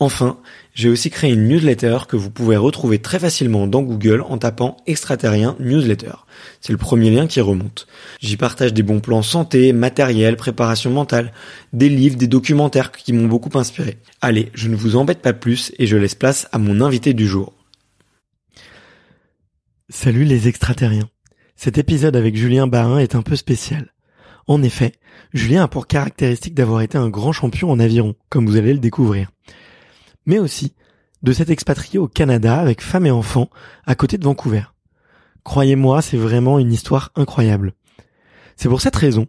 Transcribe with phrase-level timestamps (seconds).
[0.00, 0.38] Enfin,
[0.74, 4.76] j'ai aussi créé une newsletter que vous pouvez retrouver très facilement dans Google en tapant
[4.86, 6.12] extraterrien newsletter.
[6.60, 7.88] C'est le premier lien qui remonte.
[8.20, 11.32] J'y partage des bons plans santé, matériel, préparation mentale,
[11.72, 13.98] des livres, des documentaires qui m'ont beaucoup inspiré.
[14.20, 17.26] Allez, je ne vous embête pas plus et je laisse place à mon invité du
[17.26, 17.52] jour.
[19.88, 21.10] Salut les extraterriens.
[21.56, 23.92] Cet épisode avec Julien Barin est un peu spécial.
[24.46, 24.92] En effet,
[25.34, 28.78] Julien a pour caractéristique d'avoir été un grand champion en aviron, comme vous allez le
[28.78, 29.28] découvrir
[30.28, 30.74] mais aussi
[31.22, 33.50] de s'être expatrié au Canada avec femme et enfants
[33.86, 34.62] à côté de Vancouver.
[35.42, 37.72] Croyez-moi, c'est vraiment une histoire incroyable.
[38.56, 39.26] C'est pour cette raison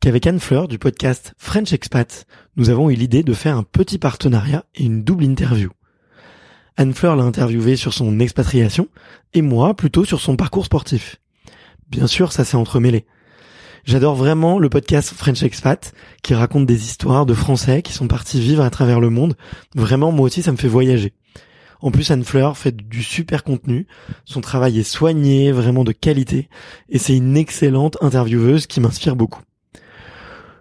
[0.00, 3.98] qu'avec Anne Fleur du podcast French Expat, nous avons eu l'idée de faire un petit
[3.98, 5.70] partenariat et une double interview.
[6.76, 8.88] Anne Fleur l'a interviewé sur son expatriation
[9.32, 11.20] et moi plutôt sur son parcours sportif.
[11.88, 13.06] Bien sûr, ça s'est entremêlé.
[13.84, 18.40] J'adore vraiment le podcast French Expat qui raconte des histoires de Français qui sont partis
[18.40, 19.36] vivre à travers le monde.
[19.74, 21.14] Vraiment, moi aussi, ça me fait voyager.
[21.80, 23.86] En plus, Anne Fleur fait du super contenu.
[24.24, 26.48] Son travail est soigné, vraiment de qualité.
[26.88, 29.42] Et c'est une excellente intervieweuse qui m'inspire beaucoup.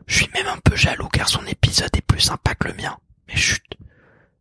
[0.07, 2.97] Je suis même un peu jaloux car son épisode est plus sympa que le mien.
[3.27, 3.63] Mais chut.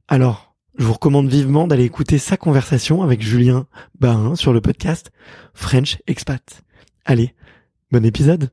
[0.06, 3.66] Alors, je vous recommande vivement d'aller écouter sa conversation avec Julien
[3.98, 5.10] Bain sur le podcast
[5.52, 6.62] French Expat.
[7.04, 7.34] Allez,
[7.90, 8.50] bon épisode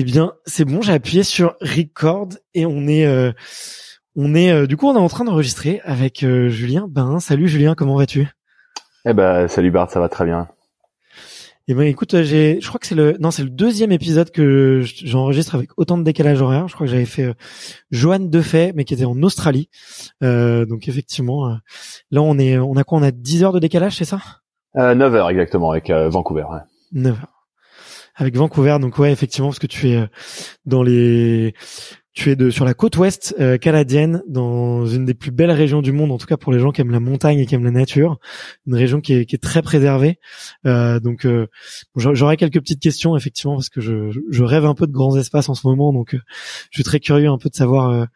[0.00, 3.32] eh bien, c'est bon, j'ai appuyé sur record et on est, euh,
[4.14, 6.86] on est, euh, du coup, on est en train d'enregistrer avec euh, Julien.
[6.88, 8.28] Ben, salut Julien, comment vas-tu?
[9.04, 10.46] Eh ben, salut Bart, ça va très bien.
[11.66, 14.82] Eh ben, écoute, j'ai, je crois que c'est le, non, c'est le deuxième épisode que
[14.84, 16.68] j'enregistre avec autant de décalage horaire.
[16.68, 17.34] Je crois que j'avais fait
[17.90, 19.68] Joanne Defay, mais qui était en Australie.
[20.20, 21.58] donc effectivement,
[22.12, 23.00] là, on est, on a quoi?
[23.00, 24.20] On a 10 heures de décalage, c'est ça?
[24.76, 26.44] 9 heures exactement avec Vancouver.
[26.44, 26.60] Ouais.
[26.92, 27.37] 9 heures
[28.18, 28.76] avec Vancouver.
[28.80, 30.06] Donc ouais, effectivement, parce que tu es euh,
[30.66, 31.54] dans les,
[32.18, 35.82] tu es de sur la côte ouest euh, canadienne, dans une des plus belles régions
[35.82, 37.64] du monde, en tout cas pour les gens qui aiment la montagne et qui aiment
[37.64, 38.18] la nature,
[38.66, 40.18] une région qui est, qui est très préservée.
[40.66, 41.46] Euh, donc euh,
[41.94, 45.48] j'aurais quelques petites questions effectivement parce que je, je, rêve un peu de grands espaces
[45.48, 48.08] en ce moment, donc je suis très curieux un peu de savoir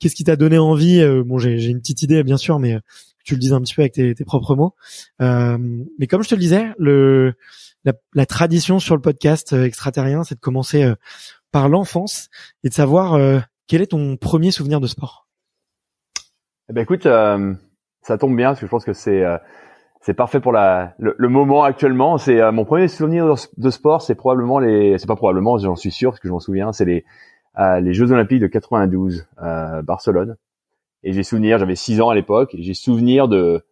[0.00, 1.02] qu'est-ce qui t'a donné envie.
[1.24, 2.76] bon, j'ai une petite idée bien sûr, mais
[3.24, 4.74] tu le dises un petit peu avec tes, tes propres mots.
[5.18, 7.32] mais comme je te le disais, le
[7.84, 10.94] la, la, tradition sur le podcast euh, extraterrien, c'est de commencer euh,
[11.52, 12.28] par l'enfance
[12.64, 15.26] et de savoir euh, quel est ton premier souvenir de sport?
[16.68, 19.24] Eh ben écoute, ça tombe bien parce que je pense que c'est
[20.00, 22.16] c'est parfait pour la le, moment actuellement.
[22.16, 26.12] C'est mon premier souvenir de, sport, c'est probablement les, c'est pas probablement, j'en suis sûr
[26.12, 27.04] parce que je m'en souviens, c'est les
[27.58, 29.26] les Jeux Olympiques de 92
[29.82, 30.36] Barcelone.
[31.02, 33.64] Et j'ai souvenir, j'avais 6 ans à l'époque, j'ai souvenir de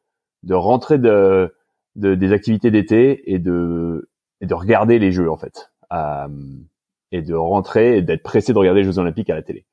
[0.43, 1.55] de rentrer de
[1.99, 4.09] de, des activités d'été et de,
[4.41, 5.71] et de regarder les jeux en fait.
[5.93, 6.29] Euh,
[7.13, 9.65] et de rentrer et d'être pressé de regarder les Jeux Olympiques à la télé.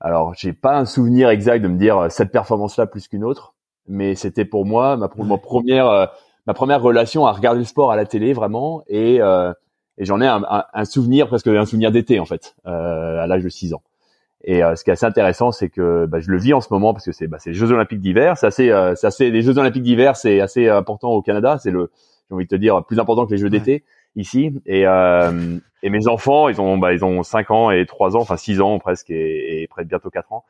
[0.00, 3.54] Alors, j'ai pas un souvenir exact de me dire euh, cette performance-là plus qu'une autre,
[3.86, 6.06] mais c'était pour moi ma, première euh,
[6.46, 9.52] ma première relation à regarder le sport à la télé vraiment et, euh,
[9.98, 13.74] et j'en ai un, souvenir presque un souvenir d'été en fait à l'âge de 6
[13.74, 13.82] ans.
[14.46, 16.92] Et ce qui est assez intéressant, c'est que bah, je le vis en ce moment
[16.92, 18.36] parce que c'est bah, les Jeux Olympiques d'hiver.
[18.36, 21.56] C'est assez, c'est assez les Jeux Olympiques d'hiver, c'est assez important au Canada.
[21.58, 21.90] C'est le,
[22.28, 23.84] j'ai envie de te dire, plus important que les Jeux d'été
[24.16, 24.52] ici.
[24.66, 28.20] Et, euh, et mes enfants, ils ont, bah, ils ont 5 ans et 3 ans,
[28.20, 30.44] enfin 6 ans presque, et, et près bientôt 4 ans.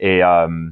[0.00, 0.68] Et, euh,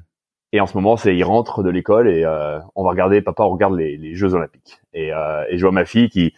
[0.53, 3.45] et en ce moment, c'est ils rentrent de l'école et euh, on va regarder, papa,
[3.45, 4.81] on regarde les, les Jeux Olympiques.
[4.95, 6.35] Et, euh, et je vois ma fille qui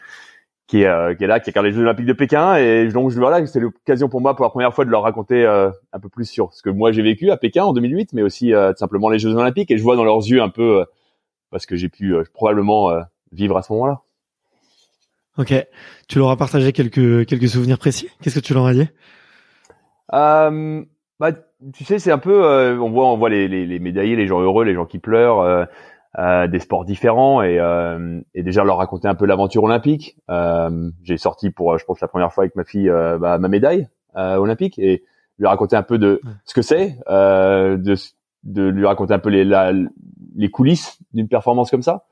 [0.68, 2.56] qui est, euh, qui est là, qui regarde les Jeux Olympiques de Pékin.
[2.56, 5.44] Et donc je voilà, c'est l'occasion pour moi, pour la première fois, de leur raconter
[5.44, 8.22] euh, un peu plus sur ce que moi j'ai vécu à Pékin en 2008, mais
[8.22, 9.70] aussi tout simplement les Jeux Olympiques.
[9.72, 10.84] Et je vois dans leurs yeux un peu
[11.50, 12.90] parce que j'ai pu probablement
[13.32, 14.02] vivre à ce moment-là.
[15.38, 15.54] Ok.
[16.08, 18.10] Tu leur as partagé quelques quelques souvenirs précis?
[18.20, 18.88] Qu'est-ce que tu leur as dit?
[20.12, 20.82] Euh,
[21.20, 21.32] Bah,
[21.74, 24.26] tu sais, c'est un peu, euh, on voit on voit les, les, les, médaillés, les
[24.26, 25.66] gens heureux, les gens qui pleurent,
[26.16, 30.16] euh, euh des sports différents et, euh, et déjà leur raconter un peu l'aventure olympique.
[31.02, 34.78] J'ai sorti pour, je pense, la première fois avec ma fille bah, ma médaille olympique
[34.78, 35.04] et
[35.38, 37.94] lui raconter un peu de ce que c'est, de
[38.44, 39.72] de lui raconter un peu les la,
[40.36, 42.04] les coulisses d'une performance comme ça.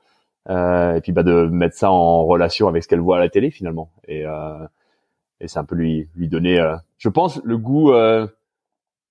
[0.49, 3.27] Euh, et puis bah de mettre ça en relation avec ce qu'elle voit à la
[3.27, 4.65] télé finalement et euh,
[5.41, 8.27] et c'est un peu lui lui donner euh, je pense le goût euh,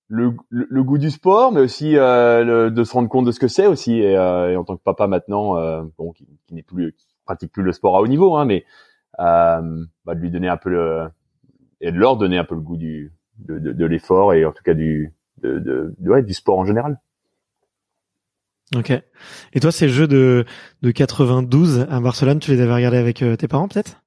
[0.07, 3.47] le, le, goût du sport mais aussi le, de se rendre compte de ce que
[3.47, 3.93] c'est aussi.
[3.95, 5.55] Et, et, en tant que papa maintenant
[5.97, 8.65] bon qui, qui n'est plus qui pratique plus le sport à haut niveau hein, mais
[9.17, 11.07] bah de lui donner un peu le
[11.81, 14.51] et de leur donner un peu le goût du de, de, de l'effort et en
[14.51, 16.99] tout cas du de, de, ouais, du sport en général.
[18.75, 18.91] Ok.
[19.53, 20.45] Et toi, ces jeux de,
[20.81, 24.03] de 92 à Barcelone, tu les avais regardés avec euh, tes parents peut-être?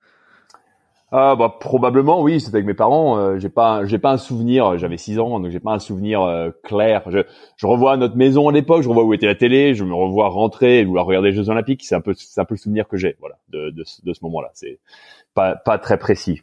[1.13, 3.19] Ah bah probablement oui, c'était avec mes parents.
[3.19, 4.79] Euh, j'ai pas j'ai pas un souvenir.
[4.79, 7.03] J'avais 6 ans, donc j'ai pas un souvenir euh, clair.
[7.09, 7.19] Je,
[7.57, 10.29] je revois notre maison à l'époque, je revois où était la télé, je me revois
[10.29, 11.85] rentrer et vouloir regarder les Jeux Olympiques.
[11.85, 14.25] C'est un peu c'est un peu le souvenir que j'ai, voilà, de, de, de ce
[14.25, 14.51] moment-là.
[14.55, 14.79] C'est
[15.35, 16.43] pas pas très précis.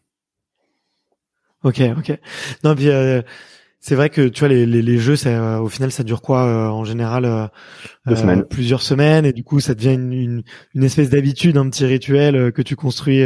[1.63, 2.19] Ok, ok.
[2.63, 2.89] Non, puis
[3.79, 6.21] c'est vrai que tu vois les, les, les jeux, ça, euh, au final, ça dure
[6.21, 7.47] quoi euh, en général euh,
[8.15, 8.43] semaines.
[8.43, 10.43] plusieurs semaines, et du coup, ça devient une, une,
[10.73, 13.23] une espèce d'habitude, un petit rituel que tu construis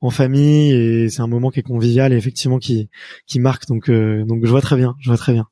[0.00, 2.90] en famille, et c'est un moment qui est convivial et effectivement qui
[3.26, 3.66] qui marque.
[3.66, 5.46] Donc donc je vois très bien, je vois très bien.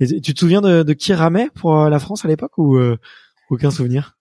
[0.00, 2.78] Et tu te souviens de, de qui ramait pour la France à l'époque ou
[3.50, 4.16] aucun souvenir?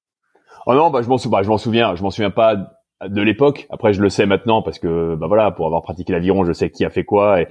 [0.65, 2.71] Oh non, bah je m'en souviens, bah, je m'en souviens, je m'en souviens pas
[3.07, 3.67] de l'époque.
[3.69, 6.71] Après, je le sais maintenant parce que bah voilà, pour avoir pratiqué l'aviron, je sais
[6.71, 7.47] qui a fait quoi et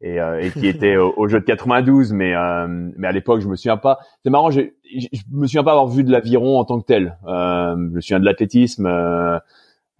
[0.00, 2.66] et, euh, et qui était au, jeu de 92 mais euh,
[2.96, 3.98] mais à l'époque je me souviens pas.
[4.22, 7.18] C'est marrant je, je me souviens pas avoir vu de l'aviron en tant que tel.
[7.26, 9.38] Euh, je me souviens de l'athlétisme euh,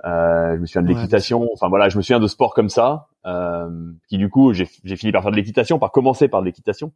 [0.06, 1.48] euh, je me souviens de l'équitation.
[1.52, 3.08] enfin voilà je me souviens de sports comme ça
[4.08, 4.66] qui du coup j'ai
[4.96, 6.92] fini par faire de l'équitation par commencer par de l'équitation.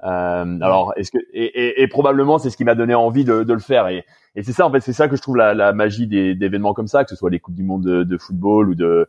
[0.00, 3.52] Alors est-ce que et, et, et probablement c'est ce qui m'a donné envie de, de
[3.54, 3.88] le faire.
[3.88, 4.04] Et,
[4.36, 6.74] et c'est ça en fait c'est ça que je trouve la, la magie des d'événements
[6.74, 9.08] comme ça que ce soit les coupes du monde de, de football ou de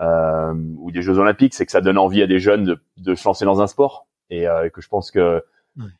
[0.00, 3.14] euh, ou des Jeux Olympiques, c'est que ça donne envie à des jeunes de, de
[3.14, 5.44] se lancer dans un sport et euh, que je pense que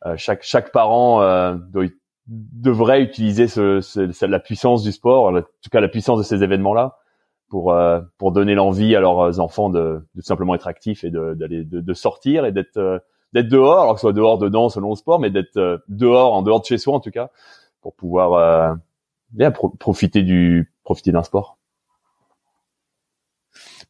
[0.06, 1.86] euh, chaque chaque parent euh, doit,
[2.26, 6.42] devrait utiliser ce, ce, la puissance du sport, en tout cas la puissance de ces
[6.42, 6.98] événements-là,
[7.48, 11.34] pour euh, pour donner l'envie à leurs enfants de, de simplement être actifs et de
[11.34, 13.02] d'aller de, de, sortir et d'être
[13.32, 16.42] d'être dehors, alors que ce soit dehors dedans selon le sport, mais d'être dehors en
[16.42, 17.30] dehors de chez soi en tout cas,
[17.80, 18.76] pour pouvoir
[19.30, 21.56] bien profiter du profiter d'un sport.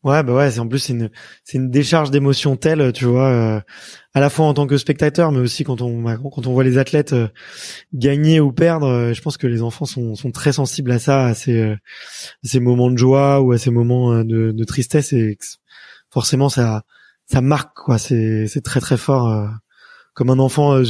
[0.05, 1.11] Ouais, bah ouais, en plus c'est une
[1.45, 3.61] c'est une décharge d'émotions telle, tu vois, euh,
[4.15, 6.77] à la fois en tant que spectateur, mais aussi quand on quand on voit les
[6.77, 7.29] athlètes euh,
[7.95, 8.87] gagner ou perdre.
[8.89, 11.77] Euh, je pense que les enfants sont sont très sensibles à ça, à ces
[12.43, 15.39] ces moments de joie ou à ces moments de, de tristesse et
[16.11, 16.83] forcément ça
[17.27, 17.97] ça marque quoi.
[17.99, 19.49] C'est c'est très très fort.
[20.15, 20.83] comme un enfant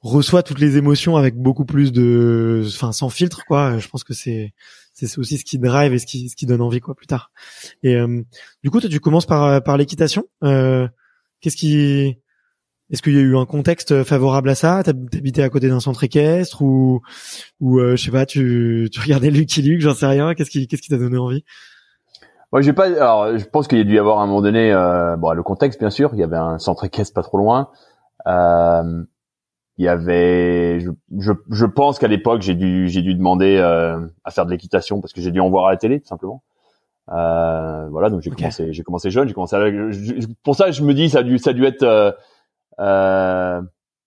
[0.00, 3.78] reçoit toutes les émotions avec beaucoup plus de, enfin sans filtre quoi.
[3.78, 4.52] Je pense que c'est
[4.94, 7.30] c'est aussi ce qui drive et ce qui, ce qui donne envie quoi plus tard.
[7.82, 8.22] Et euh,
[8.62, 10.24] du coup, toi, tu commences par euh, par l'équitation.
[10.42, 10.88] Euh,
[11.40, 12.16] Qu'est-ce qui
[12.90, 14.82] est-ce qu'il y a eu un contexte favorable à ça?
[14.82, 17.02] T'habitais à côté d'un centre équestre ou
[17.60, 20.34] ou euh, je sais pas, tu tu regardais Lucky Luke, j'en sais rien.
[20.34, 21.44] Qu'est-ce qui qu'est-ce qui t'a donné envie?
[22.52, 22.86] Moi, j'ai pas.
[22.86, 25.32] Alors, je pense qu'il y a dû y avoir à un moment donné, euh, bon,
[25.32, 26.10] le contexte bien sûr.
[26.14, 27.68] Il y avait un centre équestre pas trop loin.
[28.26, 29.02] Euh,
[29.78, 33.98] il y avait je, je, je pense qu'à l'époque j'ai dû j'ai dû demander euh,
[34.24, 36.42] à faire de l'équitation parce que j'ai dû en voir à la télé tout simplement
[37.10, 39.64] euh, voilà donc j'ai commencé j'ai commencé jeune j'ai commencé à,
[40.44, 42.12] pour ça je me dis ça a dû ça a dû être euh,
[42.78, 43.60] euh,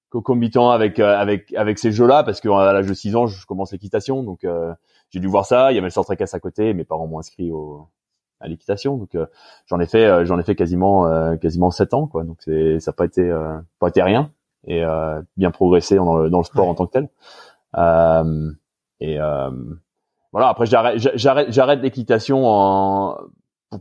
[0.10, 3.28] concomitant avec euh, avec avec ces jeux là parce que à l'âge de 6 ans
[3.28, 4.74] je commence l'équitation donc euh,
[5.10, 7.20] j'ai dû voir ça il y avait le centre équestre à côté mes parents m'ont
[7.20, 7.88] inscrit au
[8.40, 8.98] à l'équitation.
[8.98, 9.18] Donc
[9.66, 12.24] j'en ai fait j'en ai fait quasiment quasiment sept ans quoi.
[12.24, 13.36] Donc c'est ça n'a pas été
[13.80, 14.32] pas été rien
[14.68, 14.84] et
[15.38, 17.10] bien progressé dans le, dans le sport en tant que tel.
[19.00, 19.18] et
[20.34, 23.18] voilà après j'arrête j'arrête j'arrête l'équitation en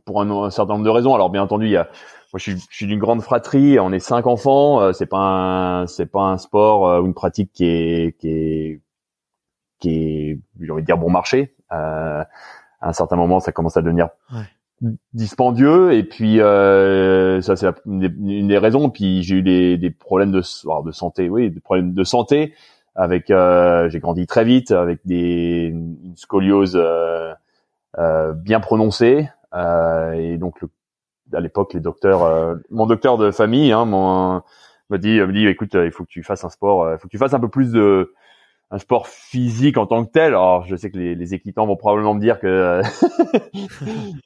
[0.04, 1.14] pour, un, certain nombre de raisons.
[1.14, 3.92] Alors bien entendu, il y a, moi je suis, je suis d'une grande fratrie, on
[3.92, 7.52] est cinq enfants, euh, c'est pas un, c'est pas un sport euh, ou une pratique
[7.52, 8.80] qui est, qui est,
[9.78, 11.54] qui est, j'ai envie de dire bon marché.
[11.72, 12.24] Euh,
[12.80, 14.08] à un certain moment, ça commence à devenir
[15.14, 18.90] dispendieux et puis euh, ça c'est une, des raisons.
[18.90, 22.54] Puis j'ai eu des, des problèmes de, de santé, oui, des problèmes de santé
[22.94, 26.80] avec, euh, j'ai grandi très vite avec des une scoliose
[28.34, 29.28] bien prononcée.
[29.54, 30.60] Euh, et donc
[31.32, 33.84] à l'époque, les docteurs, euh, mon docteur de famille, hein,
[34.90, 37.18] dit, me dit, écoute, il faut que tu fasses un sport, il faut que tu
[37.18, 38.12] fasses un peu plus de
[38.70, 40.28] un sport physique en tant que tel.
[40.28, 42.82] Alors, je sais que les, les équitants vont probablement me dire que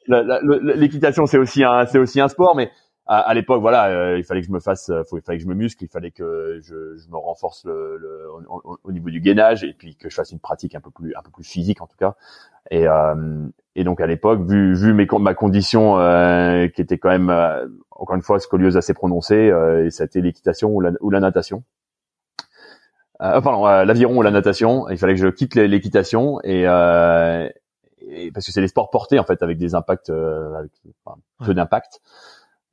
[0.75, 2.71] l'équitation c'est aussi un c'est aussi un sport, mais
[3.07, 5.49] à, l'époque, voilà, euh, il fallait que je me fasse, euh, il fallait que je
[5.49, 8.27] me muscle, il fallait que je, je me renforce le, le
[8.83, 11.21] au, niveau du gainage et puis que je fasse une pratique un peu plus, un
[11.21, 12.15] peu plus physique en tout cas.
[12.69, 15.95] Et, euh, et donc à l'époque, vu, vu mes, ma condition
[16.73, 17.29] qui était quand même,
[17.89, 19.51] encore une fois, scoliose assez prononcée,
[19.85, 21.63] et ça a été l'équitation ou la, ou la natation.
[23.21, 24.89] Pardon, l'aviron ou la natation.
[24.89, 29.23] Il fallait que je quitte l'équitation et, et parce que c'est des sports portés en
[29.23, 30.71] fait avec des impacts, avec
[31.05, 32.01] enfin, peu d'impact.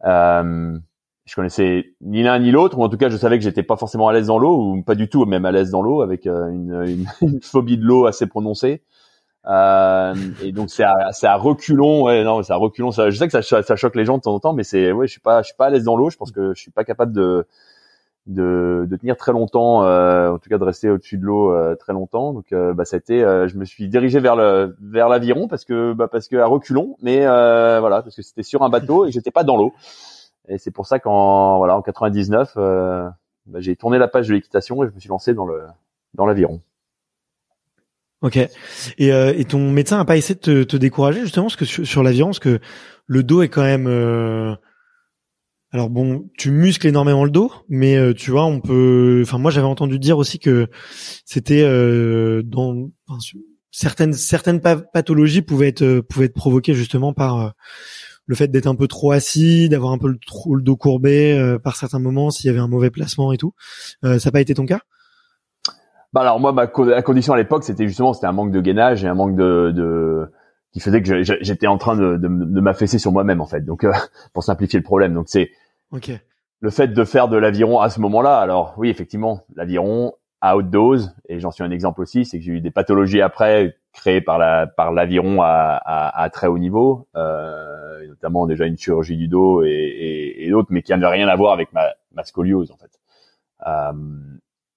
[0.04, 0.78] Euh,
[1.24, 3.76] je connaissais ni l'un ni l'autre, ou en tout cas je savais que j'étais pas
[3.76, 6.26] forcément à l'aise dans l'eau, ou pas du tout même à l'aise dans l'eau, avec
[6.26, 8.82] euh, une, une, phobie de l'eau assez prononcée.
[9.46, 12.92] Euh, et donc c'est à, à reculons, ouais non c'est à reculons.
[12.92, 14.90] Ça, je sais que ça, ça choque les gens de temps en temps, mais c'est
[14.92, 16.10] ouais je suis pas je suis pas à l'aise dans l'eau.
[16.10, 17.46] Je pense que je suis pas capable de
[18.28, 21.74] de, de tenir très longtemps, euh, en tout cas de rester au-dessus de l'eau euh,
[21.74, 22.34] très longtemps.
[22.34, 25.64] Donc euh, bah ça a été, je me suis dirigé vers le vers l'aviron parce
[25.64, 29.10] que bah parce que à reculons, mais voilà parce que c'était sur un bateau et
[29.10, 29.72] j'étais pas dans l'eau.
[30.48, 33.14] Et c'est pour ça qu'en voilà en 99, bah,
[33.56, 35.62] j'ai tourné la page de l'équitation et je me suis lancé dans le
[36.14, 36.60] dans l'aviron.
[38.20, 38.36] Ok.
[38.36, 41.86] Et, et ton médecin a pas essayé de te, te décourager justement parce que sur,
[41.86, 42.60] sur l'aviron, parce que
[43.06, 43.86] le dos est quand même
[45.70, 49.20] alors bon, tu muscles énormément le dos, mais euh, tu vois, on peut.
[49.22, 50.68] Enfin, moi, j'avais entendu dire aussi que
[51.26, 52.88] c'était euh, dans
[53.70, 57.52] certaines certaines pathologies pouvaient être euh, pouvaient être provoquées justement par
[58.24, 60.18] le fait d'être un peu trop assis, d'avoir un peu le,
[60.54, 63.52] le dos courbé par certains moments s'il y avait un mauvais placement et tout.
[64.02, 64.80] ça n'a pas été ton cas?
[66.14, 69.04] Bah alors moi, ma la condition à l'époque, c'était justement c'était un manque de gainage
[69.04, 70.30] et un manque de, de
[70.72, 73.60] qui faisait que j'étais en train de, de, de m'affaisser sur moi-même en fait.
[73.64, 73.92] Donc euh,
[74.32, 75.50] pour simplifier le problème, donc c'est
[75.92, 76.20] okay.
[76.60, 78.38] le fait de faire de l'aviron à ce moment-là.
[78.38, 82.44] Alors oui, effectivement, l'aviron à haute dose, et j'en suis un exemple aussi, c'est que
[82.44, 86.58] j'ai eu des pathologies après créées par la par l'aviron à, à, à, très haut
[86.58, 91.06] niveau, euh, notamment déjà une chirurgie du dos et, et, et d'autres, mais qui n'avaient
[91.06, 92.90] rien à voir avec ma, ma scoliose en fait.
[93.66, 93.92] Euh,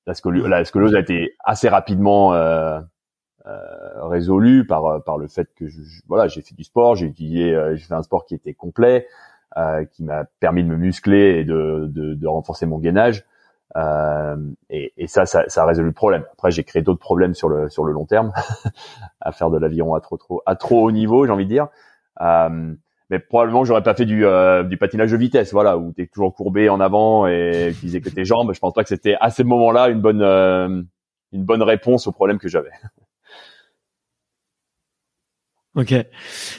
[0.08, 2.34] la, scoliose, la scoliose a été assez rapidement
[3.46, 7.08] euh, euh, résolu par par le fait que je, voilà j'ai fait du sport, j'ai
[7.08, 9.08] étudié, euh, j'ai fait un sport qui était complet,
[9.58, 13.26] euh, qui m'a permis de me muscler et de, de, de renforcer mon gainage.
[13.78, 14.36] Euh,
[14.70, 16.26] et, et ça, ça, ça, a résolu le problème.
[16.34, 18.34] Après, j'ai créé d'autres problèmes sur le sur le long terme,
[19.22, 21.68] à faire de l'aviron à trop trop à trop haut niveau, j'ai envie de dire.
[22.22, 22.74] Euh,
[23.10, 26.34] mais probablement, j'aurais pas fait du, euh, du patinage de vitesse, voilà, où t'es toujours
[26.34, 28.54] courbé en avant et utiliser que tes jambes.
[28.54, 30.22] Je pense pas que c'était à ce moment-là une bonne
[31.34, 32.72] une bonne réponse au problème que j'avais.
[35.74, 35.92] Ok.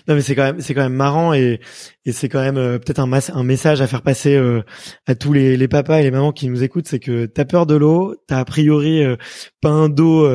[0.08, 1.60] Non mais c'est quand même c'est quand même marrant et
[2.06, 4.62] et c'est quand même euh, peut-être un, un message à faire passer euh,
[5.06, 7.66] à tous les, les papas et les mamans qui nous écoutent, c'est que t'as peur
[7.66, 9.16] de l'eau, t'as a priori euh,
[9.60, 10.26] pas un dos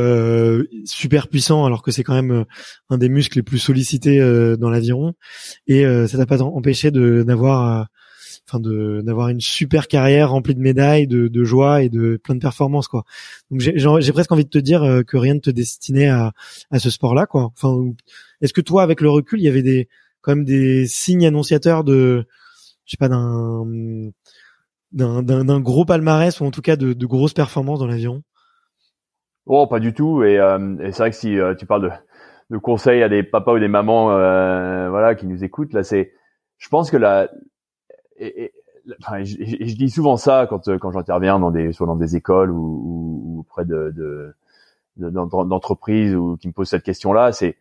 [0.86, 2.46] super puissant alors que c'est quand même
[2.90, 4.20] un des muscles les plus sollicités
[4.58, 5.14] dans l'aviron
[5.66, 7.88] et ça t'a pas empêché de d'avoir
[8.48, 12.36] enfin de d'avoir une super carrière remplie de médailles, de, de joie et de plein
[12.36, 13.04] de performances quoi.
[13.52, 16.34] Donc j'ai presque envie de te dire euh, que rien ne te destinait à
[16.72, 17.52] à ce sport-là quoi.
[17.56, 17.94] Enfin,
[18.42, 19.90] est-ce que toi avec le recul, il y avait des
[20.22, 22.26] quand même des signes annonciateurs de
[22.86, 23.66] je sais pas d'un
[24.92, 28.24] d'un d'un gros palmarès ou en tout cas de, de grosses performances dans l'avion?
[29.48, 30.24] Oh, pas du tout.
[30.24, 31.90] Et, euh, et c'est vrai que si euh, tu parles de,
[32.50, 36.12] de conseils à des papas ou des mamans, euh, voilà, qui nous écoutent, là, c'est,
[36.58, 37.30] je pense que la,
[38.18, 38.54] et, et
[39.02, 42.52] enfin, je, je, dis souvent ça quand quand j'interviens dans des soit dans des écoles
[42.52, 47.58] ou, ou, ou auprès de, de, d'entreprises ou qui me posent cette question-là, c'est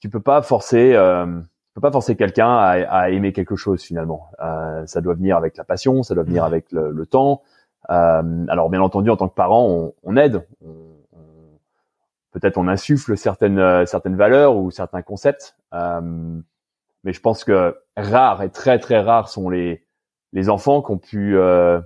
[0.00, 3.82] tu peux pas forcer euh, tu peux pas forcer quelqu'un à, à, aimer quelque chose
[3.82, 4.30] finalement.
[4.40, 7.42] Euh, ça doit venir avec la passion, ça doit venir avec le, le temps.
[7.90, 10.74] Euh, alors bien entendu, en tant que parent, on, on aide, on,
[11.12, 11.18] on,
[12.32, 15.56] peut-être on insuffle certaines certaines valeurs ou certains concepts.
[16.98, 19.84] Euh, mais je pense que rares et très très rares sont les
[20.32, 21.80] les enfants qui ont pu euh,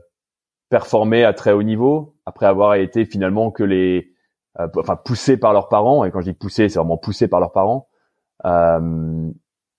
[0.68, 4.12] performer à très haut niveau après avoir été finalement que les
[4.58, 6.04] euh, enfin poussés par leurs parents.
[6.04, 7.88] Et quand je dis poussés c'est vraiment poussés par leurs parents.
[8.44, 9.30] Euh,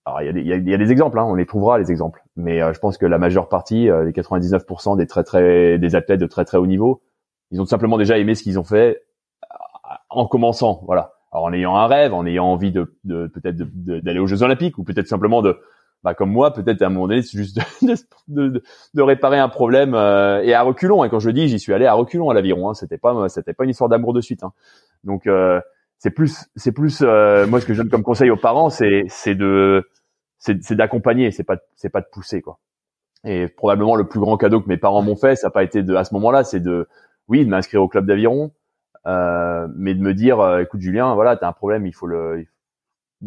[0.06, 1.90] alors il y a, des, il y a, des exemples hein, on les trouvera les
[1.90, 2.22] exemples.
[2.36, 6.26] Mais je pense que la majeure partie les 99% des très très des athlètes de
[6.26, 7.02] très très haut niveau
[7.50, 9.02] ils ont simplement déjà aimé ce qu'ils ont fait
[10.10, 14.20] en commençant voilà alors en ayant un rêve en ayant envie de, de peut-être d'aller
[14.20, 15.58] aux Jeux Olympiques ou peut-être simplement de
[16.04, 17.94] bah, comme moi, peut-être à un moment donné, c'est juste de,
[18.28, 18.62] de,
[18.92, 21.02] de, réparer un problème euh, et à reculons.
[21.02, 22.68] Et quand je le dis, j'y suis allé à reculons à l'aviron.
[22.68, 22.74] Hein.
[22.74, 24.44] C'était pas, c'était pas une histoire d'amour de suite.
[24.44, 24.52] Hein.
[25.02, 25.60] Donc euh,
[25.98, 29.04] c'est plus, c'est plus euh, moi ce que je donne comme conseil aux parents, c'est,
[29.08, 29.88] c'est de,
[30.38, 32.58] c'est, d'accompagner, c'est pas, c'est pas de pousser quoi.
[33.24, 35.82] Et probablement le plus grand cadeau que mes parents m'ont fait, ça n'a pas été
[35.82, 36.86] de, à ce moment-là, c'est de,
[37.28, 38.52] oui, de m'inscrire au club d'aviron,
[39.06, 42.46] mais de me dire, écoute Julien, voilà, t'as un problème, il faut le,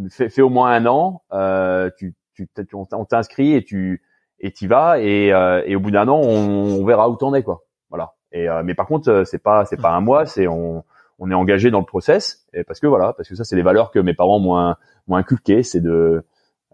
[0.10, 4.03] fais, fais au moins un an, euh, tu tu, on t'inscrit et tu
[4.39, 7.41] et t'y vas et, euh, et au bout d'un an on, verra où t'en es
[7.41, 7.63] quoi.
[7.89, 8.13] Voilà.
[8.31, 10.84] Et euh, mais par contre euh, c'est pas c'est pas un mois, c'est on
[11.19, 13.63] on est engagé dans le process et parce que voilà parce que ça c'est les
[13.63, 14.75] valeurs que mes parents m'ont
[15.07, 16.24] m'ont inculqué, c'est de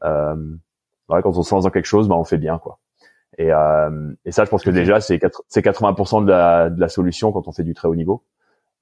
[0.03, 0.35] euh,
[1.07, 2.79] voilà, quand on se lance dans quelque chose, bah on fait bien quoi.
[3.39, 6.87] Et, euh, et ça, je pense que déjà, c'est c'est 80% de la, de la
[6.87, 8.23] solution quand on fait du très haut niveau.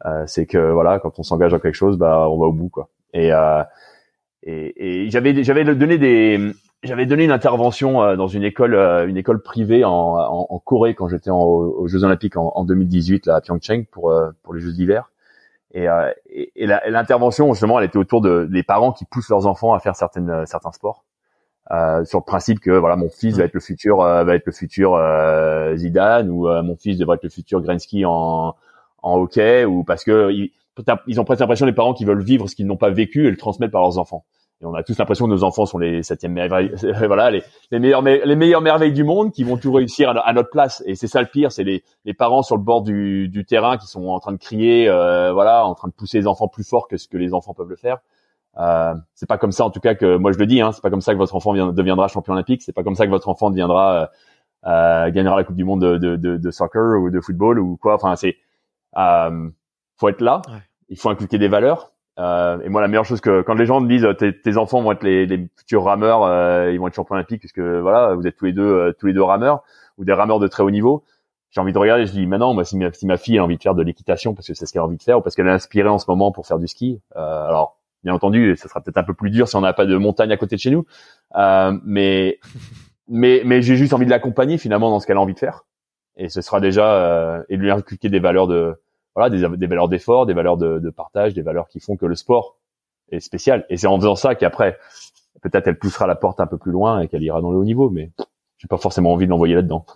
[0.06, 2.70] Euh, c'est que voilà, quand on s'engage dans quelque chose, bah on va au bout
[2.70, 2.90] quoi.
[3.14, 3.64] Et, euh,
[4.44, 6.54] et, et j'avais j'avais donné des
[6.84, 10.60] j'avais donné une intervention euh, dans une école, euh, une école privée en, en, en
[10.60, 14.54] Corée quand j'étais aux Jeux Olympiques en, en, 2018 là à Pyeongchang pour euh, pour
[14.54, 15.12] les Jeux d'hiver.
[15.74, 15.88] Et,
[16.30, 19.80] et, et l'intervention justement, elle était autour de des parents qui poussent leurs enfants à
[19.80, 21.06] faire certaines certains sports.
[21.72, 24.52] Euh, sur le principe que voilà mon fils va être le futur va être le
[24.52, 25.00] futur
[25.76, 28.56] Zidane ou mon fils devrait être le futur Gretzky en
[29.02, 30.52] en hockey ou parce que ils,
[31.08, 33.32] ils ont presque l'impression les parents qui veulent vivre ce qu'ils n'ont pas vécu et
[33.32, 34.26] le transmettre par leurs enfants
[34.62, 36.72] et on a tous l'impression que nos enfants sont les septièmes merveilles,
[37.08, 37.42] voilà, les,
[37.72, 40.84] les meilleures, les meilleures merveilles du monde qui vont tout réussir à, notre place.
[40.86, 43.78] Et c'est ça le pire, c'est les, les parents sur le bord du, du terrain
[43.78, 46.64] qui sont en train de crier, euh, voilà, en train de pousser les enfants plus
[46.64, 48.00] fort que ce que les enfants peuvent le faire.
[48.60, 50.82] Euh, c'est pas comme ça, en tout cas, que moi je le dis, hein, c'est
[50.82, 53.30] pas comme ça que votre enfant deviendra champion olympique, c'est pas comme ça que votre
[53.30, 54.06] enfant deviendra, euh,
[54.68, 57.78] euh, gagnera la Coupe du Monde de, de, de, de, soccer ou de football ou
[57.78, 57.96] quoi.
[57.96, 58.36] Enfin, c'est,
[58.98, 59.50] euh,
[59.98, 60.42] faut être là,
[60.90, 61.92] il faut inculquer des valeurs.
[62.20, 64.82] Euh, et moi, la meilleure chose que quand les gens me disent tes, tes enfants
[64.82, 68.28] vont être les, les futurs rameurs, euh, ils vont être champions olympiques puisque voilà, vous
[68.28, 69.64] êtes tous les deux euh, tous les deux rameurs
[69.98, 71.04] ou des rameurs de très haut niveau.
[71.52, 73.58] J'ai envie de regarder, je dis maintenant, moi, si ma, si ma fille a envie
[73.58, 75.36] de faire de l'équitation parce que c'est ce qu'elle a envie de faire ou parce
[75.36, 78.68] qu'elle est inspirée en ce moment pour faire du ski, euh, alors bien entendu, ça
[78.68, 80.62] sera peut-être un peu plus dur si on n'a pas de montagne à côté de
[80.62, 80.86] chez nous,
[81.84, 82.40] mais
[83.08, 85.66] mais mais j'ai juste envie de l'accompagner finalement dans ce qu'elle a envie de faire
[86.18, 88.76] et ce sera déjà et de lui inculquer des valeurs de
[89.16, 92.06] voilà des, des valeurs d'effort, des valeurs de, de, partage, des valeurs qui font que
[92.06, 92.58] le sport
[93.12, 93.66] est spécial.
[93.70, 94.78] Et c'est en faisant ça qu'après,
[95.42, 97.66] peut-être elle poussera la porte un peu plus loin et qu'elle ira dans le haut
[97.66, 97.90] niveau.
[97.90, 98.12] Mais
[98.58, 99.86] j'ai pas forcément envie de l'envoyer là-dedans.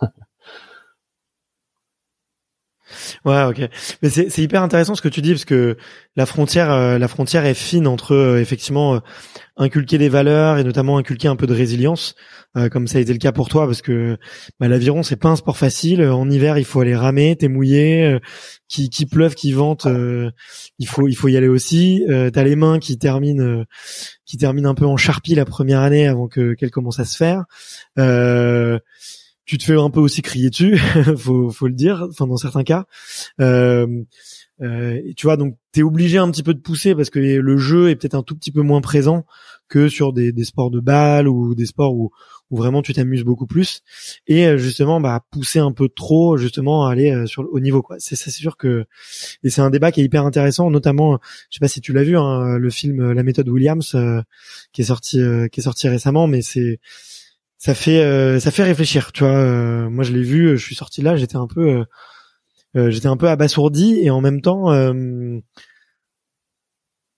[3.24, 3.68] Ouais, ok.
[4.02, 5.76] Mais c'est hyper intéressant ce que tu dis parce que
[6.14, 8.98] la frontière euh, la frontière est fine entre euh, effectivement euh,
[9.56, 12.14] inculquer des valeurs et notamment inculquer un peu de résilience
[12.72, 14.16] comme ça a été le cas pour toi parce que
[14.58, 16.02] bah, l'aviron c'est pas un sport facile.
[16.02, 18.18] En hiver il faut aller ramer, t'es mouillé,
[18.66, 19.86] qui qui pleuve, qui vente,
[20.78, 22.02] il faut il faut y aller aussi.
[22.32, 23.64] T'as les mains qui terminent
[24.24, 27.18] qui terminent un peu en charpie la première année avant que qu'elle commence à se
[27.18, 27.44] faire
[29.46, 30.76] tu te fais un peu aussi crier dessus,
[31.16, 32.86] faut, faut le dire, enfin dans certains cas.
[33.40, 33.86] Euh,
[34.62, 37.90] euh, tu vois, donc t'es obligé un petit peu de pousser parce que le jeu
[37.90, 39.24] est peut-être un tout petit peu moins présent
[39.68, 42.10] que sur des, des sports de balle ou des sports où,
[42.50, 43.82] où vraiment tu t'amuses beaucoup plus.
[44.26, 47.82] Et euh, justement, bah pousser un peu trop, justement, aller euh, sur le haut niveau.
[47.82, 47.96] Quoi.
[47.98, 48.86] C'est, c'est sûr que
[49.42, 51.18] et c'est un débat qui est hyper intéressant, notamment,
[51.50, 54.22] je sais pas si tu l'as vu, hein, le film La méthode Williams euh,
[54.72, 55.18] qui est sorti,
[55.52, 56.80] qui est sorti récemment, mais c'est
[57.58, 60.74] ça fait euh, ça fait réfléchir tu vois euh, moi je l'ai vu je suis
[60.74, 61.84] sorti là j'étais un peu
[62.76, 64.72] euh, j'étais un peu abasourdi et en même temps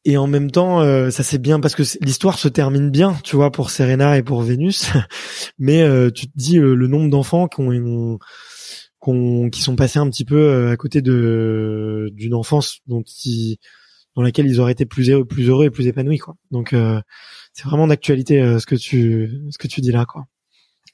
[0.04, 3.50] et en même temps ça c'est bien parce que l'histoire se termine bien tu vois
[3.50, 4.90] pour Serena et pour Vénus.
[5.58, 10.68] Mais tu te dis le nombre d'enfants qui ont, qui sont passés un petit peu
[10.70, 13.58] à côté de d'une enfance dont ils
[14.18, 16.34] dans laquelle ils auraient été plus heureux, plus heureux et plus épanouis quoi.
[16.50, 16.74] Donc
[17.52, 20.26] c'est vraiment d'actualité ce que tu ce que tu dis là quoi.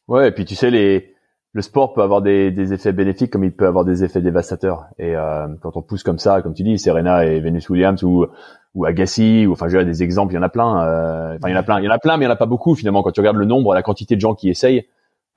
[0.06, 1.14] Ouais, et puis tu sais, les,
[1.52, 4.86] le sport peut avoir des, des effets bénéfiques comme il peut avoir des effets dévastateurs.
[4.98, 8.26] Et euh, quand on pousse comme ça, comme tu dis, Serena et Venus Williams ou
[8.74, 10.82] ou Agassi, ou enfin j'ai des exemples, il y en a plein.
[10.82, 12.30] Euh, enfin il y en a plein, il y en a plein, mais il y
[12.30, 13.02] en a pas beaucoup finalement.
[13.02, 14.86] Quand tu regardes le nombre, la quantité de gens qui essayent,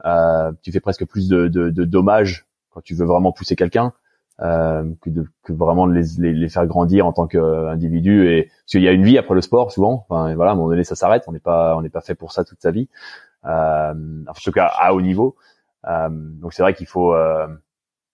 [0.06, 3.93] euh, tu fais presque plus de, de, de dommages quand tu veux vraiment pousser quelqu'un.
[4.41, 8.71] Euh, que, de, que vraiment de les, les, faire grandir en tant qu'individu et parce
[8.71, 10.84] qu'il y a une vie après le sport souvent enfin voilà à un moment donné
[10.84, 12.88] ça s'arrête on n'est pas on n'est pas fait pour ça toute sa vie
[13.43, 13.95] en
[14.43, 15.36] tout cas à haut niveau
[15.88, 17.47] euh, donc c'est vrai qu'il faut euh,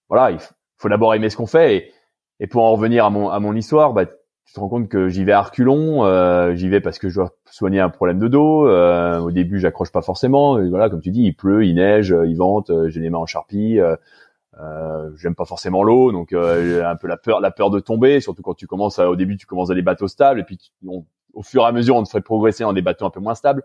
[0.08, 0.40] voilà il
[0.78, 1.92] faut, d'abord aimer ce qu'on fait et,
[2.40, 4.06] et pour en revenir à mon à mon histoire bah
[4.46, 7.16] tu te rends compte que j'y vais à reculons, euh, j'y vais parce que je
[7.16, 8.68] dois soigner un problème de dos.
[8.68, 10.60] Euh, au début, j'accroche pas forcément.
[10.70, 13.80] Voilà, comme tu dis, il pleut, il neige, il vente, j'ai les mains en charpie.
[13.80, 13.96] Euh,
[15.18, 18.44] j'aime pas forcément l'eau, donc euh, un peu la peur, la peur de tomber, surtout
[18.44, 20.72] quand tu commences au début, tu commences à des bateaux stables, et puis
[21.34, 23.36] au fur et à mesure, on te ferait progresser dans des bateaux un peu moins
[23.36, 23.64] stables.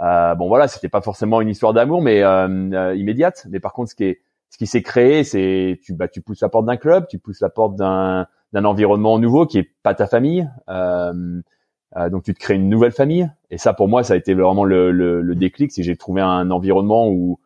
[0.00, 3.46] Euh, bon voilà, c'était pas forcément une histoire d'amour, mais euh, immédiate.
[3.50, 6.40] Mais par contre, ce qui est, ce qui s'est créé, c'est tu bah tu pousses
[6.40, 9.94] la porte d'un club, tu pousses la porte d'un d'un environnement nouveau qui est pas
[9.94, 10.48] ta famille.
[10.68, 13.30] donc tu te crées une nouvelle famille.
[13.50, 15.72] Et ça, pour moi, ça a été vraiment le, le, le déclic.
[15.72, 17.38] Si j'ai trouvé un environnement où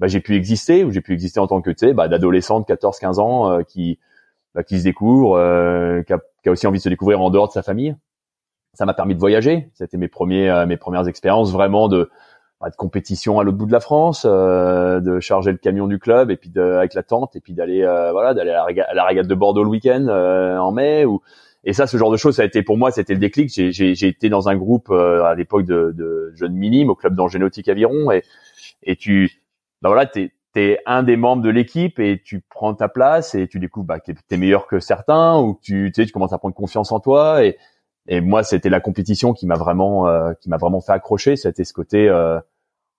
[0.00, 2.66] bah, j'ai pu exister, ou j'ai pu exister en tant que tu sais, bah, d'adolescente
[2.66, 3.98] 14-15 ans euh, qui
[4.54, 7.30] bah, qui se découvre, euh, qui, a, qui, a, aussi envie de se découvrir en
[7.30, 7.94] dehors de sa famille.
[8.72, 9.70] Ça m'a permis de voyager.
[9.74, 12.10] C'était mes premiers euh, mes premières expériences vraiment de
[12.62, 16.30] bah, de compétition à l'autre bout de la France, de charger le camion du club
[16.30, 17.82] et puis de, avec la tente et puis d'aller
[18.12, 21.20] voilà d'aller à, la régate de Bordeaux le week-end en mai ou
[21.64, 23.50] et ça, ce genre de choses, ça a été pour moi, c'était le déclic.
[23.50, 27.68] J'ai été dans un groupe à l'époque de, de jeunes minimes au club d'Angers Nautique
[27.68, 28.24] Aviron, et,
[28.82, 29.39] et tu,
[29.82, 33.46] bah voilà, t'es es un des membres de l'équipe et tu prends ta place et
[33.46, 36.32] tu découvres bah, que t'es meilleur que certains ou que tu, tu sais, tu commences
[36.32, 37.44] à prendre confiance en toi.
[37.44, 37.56] Et
[38.08, 41.36] et moi c'était la compétition qui m'a vraiment euh, qui m'a vraiment fait accrocher.
[41.36, 42.40] C'était ce côté euh,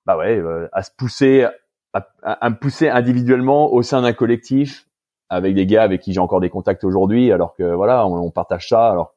[0.06, 1.48] bah ouais euh, à se pousser
[1.94, 4.88] à, à, me pousser individuellement au sein d'un collectif
[5.30, 8.32] avec des gars avec qui j'ai encore des contacts aujourd'hui alors que voilà on, on
[8.32, 9.16] partage ça alors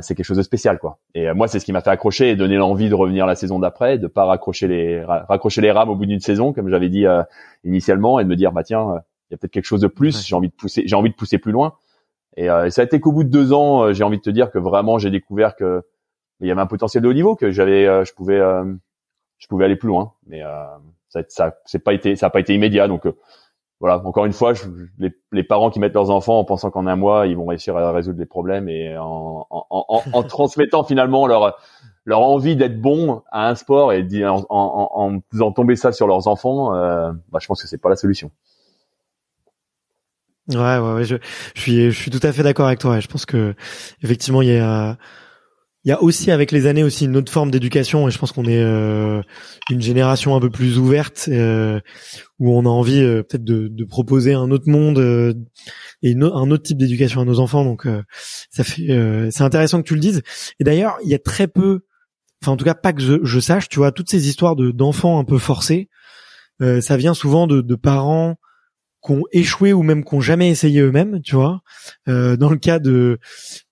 [0.00, 0.98] c'est quelque chose de spécial quoi.
[1.14, 3.34] Et euh, moi c'est ce qui m'a fait accrocher et donner l'envie de revenir la
[3.34, 6.88] saison d'après, de pas raccrocher les raccrocher les rames au bout d'une saison comme j'avais
[6.88, 7.22] dit euh,
[7.64, 10.24] initialement et de me dire bah tiens il y a peut-être quelque chose de plus,
[10.24, 11.74] j'ai envie de pousser j'ai envie de pousser plus loin.
[12.36, 14.58] Et, ça a été qu'au bout de deux ans j'ai envie de te dire que
[14.58, 15.82] vraiment j'ai découvert que
[16.40, 18.40] il y avait un potentiel de haut niveau que j'avais je pouvais
[19.38, 20.42] je pouvais aller plus loin mais
[21.08, 23.06] ça ça c'est pas été ça a pas été immédiat donc
[23.82, 24.62] voilà, encore une fois, je,
[25.00, 27.76] les, les, parents qui mettent leurs enfants en pensant qu'en un mois ils vont réussir
[27.76, 31.58] à résoudre les problèmes et en, en, en, en transmettant finalement leur
[32.04, 36.28] leur envie d'être bon à un sport et en, en, faisant tomber ça sur leurs
[36.28, 38.30] enfants, euh, bah, je pense que c'est pas la solution.
[40.48, 41.16] Ouais, ouais, ouais je,
[41.56, 43.00] je suis, je suis tout à fait d'accord avec toi.
[43.00, 43.56] Je pense que
[44.00, 44.96] effectivement, il y a,
[45.84, 48.30] il y a aussi avec les années aussi une autre forme d'éducation et je pense
[48.30, 49.20] qu'on est euh,
[49.68, 51.80] une génération un peu plus ouverte euh,
[52.38, 55.00] où on a envie euh, peut-être de, de, proposer un autre monde
[56.02, 57.64] et un autre type d'éducation à nos enfants.
[57.64, 57.88] Donc
[58.50, 60.22] ça fait c'est intéressant que tu le dises.
[60.60, 61.80] Et d'ailleurs il y a très peu
[62.42, 64.70] enfin en tout cas pas que je, je sache tu vois toutes ces histoires de
[64.70, 65.88] d'enfants un peu forcés
[66.80, 68.36] ça vient souvent de, de parents
[69.02, 71.62] qu'on échoué ou même qu'on jamais essayé eux-mêmes, tu vois.
[72.08, 73.18] Euh, dans le cas de,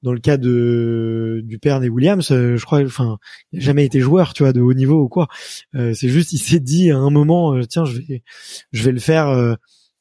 [0.03, 3.19] dans le cas de du père des Williams, euh, je crois, enfin,
[3.53, 5.29] il a jamais été joueur, tu vois, de haut niveau ou quoi.
[5.77, 8.25] Euh, c'est juste, il s'est dit à un moment, euh, tiens, je vais,
[8.73, 9.29] je vais le faire.
[9.29, 9.55] Euh,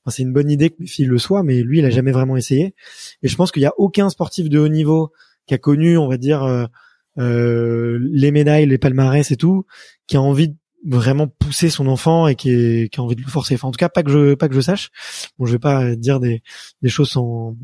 [0.07, 2.35] c'est une bonne idée que mes filles le soient, mais lui, il a jamais vraiment
[2.35, 2.73] essayé.
[3.21, 5.11] Et je pense qu'il y a aucun sportif de haut niveau
[5.45, 6.67] qui a connu, on va dire,
[7.15, 9.67] les médailles, les palmarès et tout,
[10.07, 13.21] qui a envie de vraiment pousser son enfant et qui, est, qui a envie de
[13.21, 13.55] le forcer.
[13.55, 14.89] Enfin, en tout cas, pas que je pas que je sache.
[15.37, 16.41] Bon, je vais pas dire des,
[16.81, 17.55] des choses sans,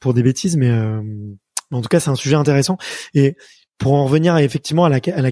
[0.00, 1.02] pour des bêtises, mais euh,
[1.70, 2.78] en tout cas, c'est un sujet intéressant.
[3.14, 3.36] Et
[3.78, 5.30] pour en revenir effectivement à la, à la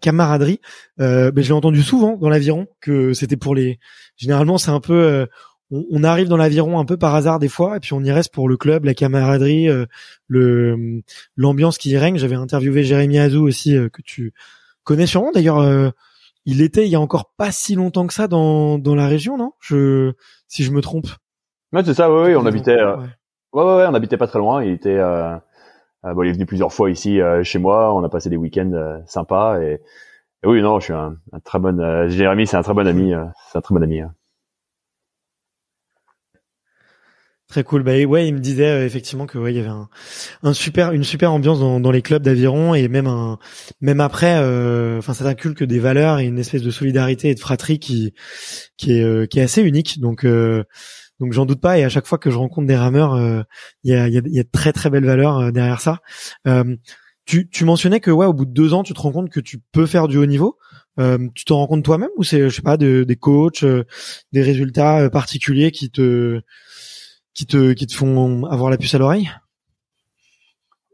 [0.00, 0.60] camaraderie,
[1.00, 3.78] euh, ben, je l'ai entendu souvent dans l'aviron que c'était pour les.
[4.16, 4.94] Généralement, c'est un peu.
[4.94, 5.26] Euh,
[5.70, 8.32] on, arrive dans l'aviron un peu par hasard des fois, et puis on y reste
[8.32, 9.84] pour le club, la camaraderie, euh,
[10.26, 11.02] le
[11.36, 12.16] l'ambiance qui y règne.
[12.16, 14.32] J'avais interviewé Jérémy Azou aussi que tu
[14.84, 15.92] connais sûrement d'ailleurs
[16.48, 19.36] il était il y a encore pas si longtemps que ça dans, dans la région,
[19.36, 19.52] non?
[19.60, 20.14] Je
[20.46, 21.08] si je me trompe.
[21.74, 22.10] Ouais, c'est ça.
[22.10, 22.78] Oui, oui, on habitait.
[22.78, 23.04] Euh, ouais.
[23.52, 23.62] ouais.
[23.62, 24.64] ouais, on habitait pas très loin.
[24.64, 24.96] Il était.
[24.96, 25.36] Euh,
[26.06, 27.94] euh, bon, il est venu plusieurs fois ici chez moi.
[27.94, 29.82] On a passé des week-ends sympas et,
[30.42, 32.08] oui, non, je suis un, un très bon.
[32.08, 33.12] Jérémy, c'est un très bon ami.
[33.50, 34.00] c'est un très bon ami.
[34.00, 34.14] Hein.
[37.48, 37.82] Très cool.
[37.82, 39.88] Bah ouais, il me disait euh, effectivement que ouais, il y avait un,
[40.42, 43.38] un super, une super ambiance dans, dans les clubs d'aviron et même un,
[43.80, 47.40] même après, euh, enfin, ça inculque des valeurs et une espèce de solidarité et de
[47.40, 48.12] fratrie qui,
[48.76, 49.98] qui est, euh, qui est assez unique.
[49.98, 51.78] Donc, donc j'en doute pas.
[51.78, 53.16] Et à chaque fois que je rencontre des rameurs,
[53.82, 56.00] il y a, y, a, y a de très très belles valeurs derrière ça.
[57.24, 59.40] tu, tu mentionnais que ouais, au bout de deux ans, tu te rends compte que
[59.40, 60.58] tu peux faire du haut niveau.
[60.98, 63.64] tu te rends compte toi-même ou c'est, je sais pas, de, des coachs,
[64.32, 66.42] des résultats particuliers qui te
[67.38, 69.30] qui te qui te font avoir la puce à l'oreille?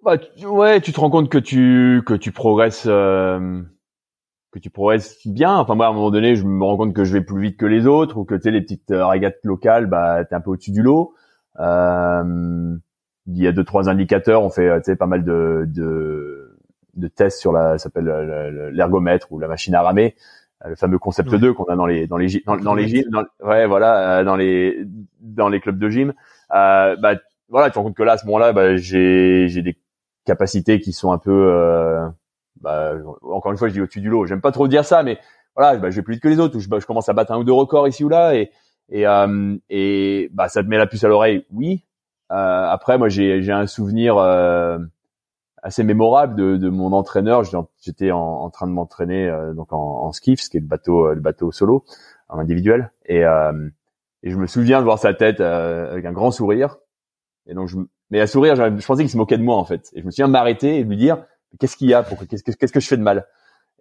[0.02, 3.62] Bah, ouais, tu te rends compte que tu que tu progresses euh,
[4.52, 5.56] que tu progresses bien.
[5.56, 7.56] Enfin moi à un moment donné, je me rends compte que je vais plus vite
[7.56, 10.42] que les autres ou que tu sais les petites euh, régates locales, bah t'es un
[10.42, 11.14] peu au-dessus du lot.
[11.60, 12.76] Euh,
[13.26, 14.42] il y a deux trois indicateurs.
[14.42, 16.58] On fait tu sais pas mal de, de,
[16.94, 20.14] de tests sur la ça s'appelle l'ergomètre ou la machine à ramer,
[20.62, 23.66] le fameux concept 2 qu'on a dans les dans les dans, dans les gyms, ouais
[23.66, 24.84] voilà dans les
[25.20, 26.12] dans les clubs de gym.
[26.52, 27.14] Euh, bah
[27.48, 29.78] voilà, tu te rends compte que là à ce moment-là, bah, j'ai j'ai des
[30.24, 32.08] capacités qui sont un peu euh,
[32.60, 34.26] bah, encore une fois, je dis au-dessus du lot.
[34.26, 35.18] J'aime pas trop dire ça, mais
[35.56, 36.58] voilà, bah, je vais plus vite que les autres.
[36.58, 38.50] je, bah, commence à battre un ou deux records ici ou là, et
[38.90, 41.84] et euh, et bah ça te met la puce à l'oreille, oui.
[42.32, 44.78] Euh, après, moi, j'ai j'ai un souvenir euh,
[45.62, 47.42] assez mémorable de, de mon entraîneur.
[47.80, 50.66] J'étais en, en, train de m'entraîner euh, donc en, en skiff, ce qui est le
[50.66, 51.84] bateau le bateau solo,
[52.28, 53.24] en individuel, et
[54.24, 56.78] et je me souviens de voir sa tête avec un grand sourire.
[57.46, 57.76] Et donc, je,
[58.10, 59.90] mais à sourire, je pensais qu'il se moquait de moi en fait.
[59.92, 61.24] Et je me souviens m'arrêter et lui dire
[61.60, 63.26] qu'est-ce qu'il y a qu'est-ce que qu'est-ce que je fais de mal?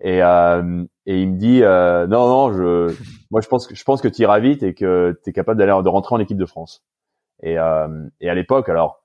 [0.02, 2.94] Et euh, et il me dit euh, non non je
[3.32, 5.60] moi je pense que je pense que tu iras vite et que tu es capable
[5.60, 6.84] d'aller de rentrer en équipe de France
[7.42, 7.88] et euh,
[8.20, 9.04] et à l'époque alors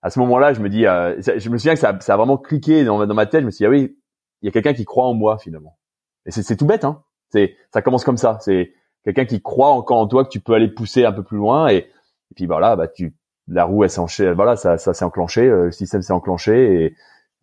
[0.00, 2.38] à ce moment-là je me dis euh, je me souviens que ça, ça a vraiment
[2.38, 3.40] cliqué dans, dans ma tête.
[3.40, 3.98] Je me suis dit ah oui
[4.40, 5.76] il y a quelqu'un qui croit en moi finalement
[6.24, 7.02] et c'est tout bête hein.
[7.30, 8.38] C'est ça commence comme ça.
[8.40, 8.72] C'est
[9.14, 11.68] quelqu'un qui croit encore en toi que tu peux aller pousser un peu plus loin
[11.68, 13.14] et, et puis voilà bah tu
[13.46, 16.96] la roue elle s'est voilà ça ça s'est enclenché le système s'est enclenché et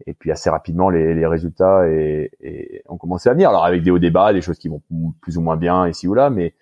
[0.06, 3.50] et puis assez rapidement les, les résultats et, et, ont commencé à venir.
[3.50, 4.82] Alors avec des hauts débats, des choses qui vont
[5.22, 6.54] plus ou moins bien ici ou là, mais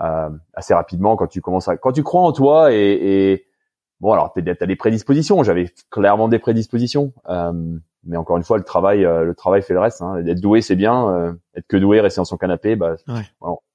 [0.00, 3.46] euh, assez rapidement quand tu commences à quand tu crois en toi et, et
[4.00, 5.42] bon alors t'as as des prédispositions.
[5.42, 7.52] J'avais clairement des prédispositions, euh,
[8.04, 10.02] mais encore une fois le travail euh, le travail fait le reste.
[10.02, 10.24] Hein.
[10.26, 13.22] Être doué c'est bien, euh, être que doué rester dans son canapé, bah ouais.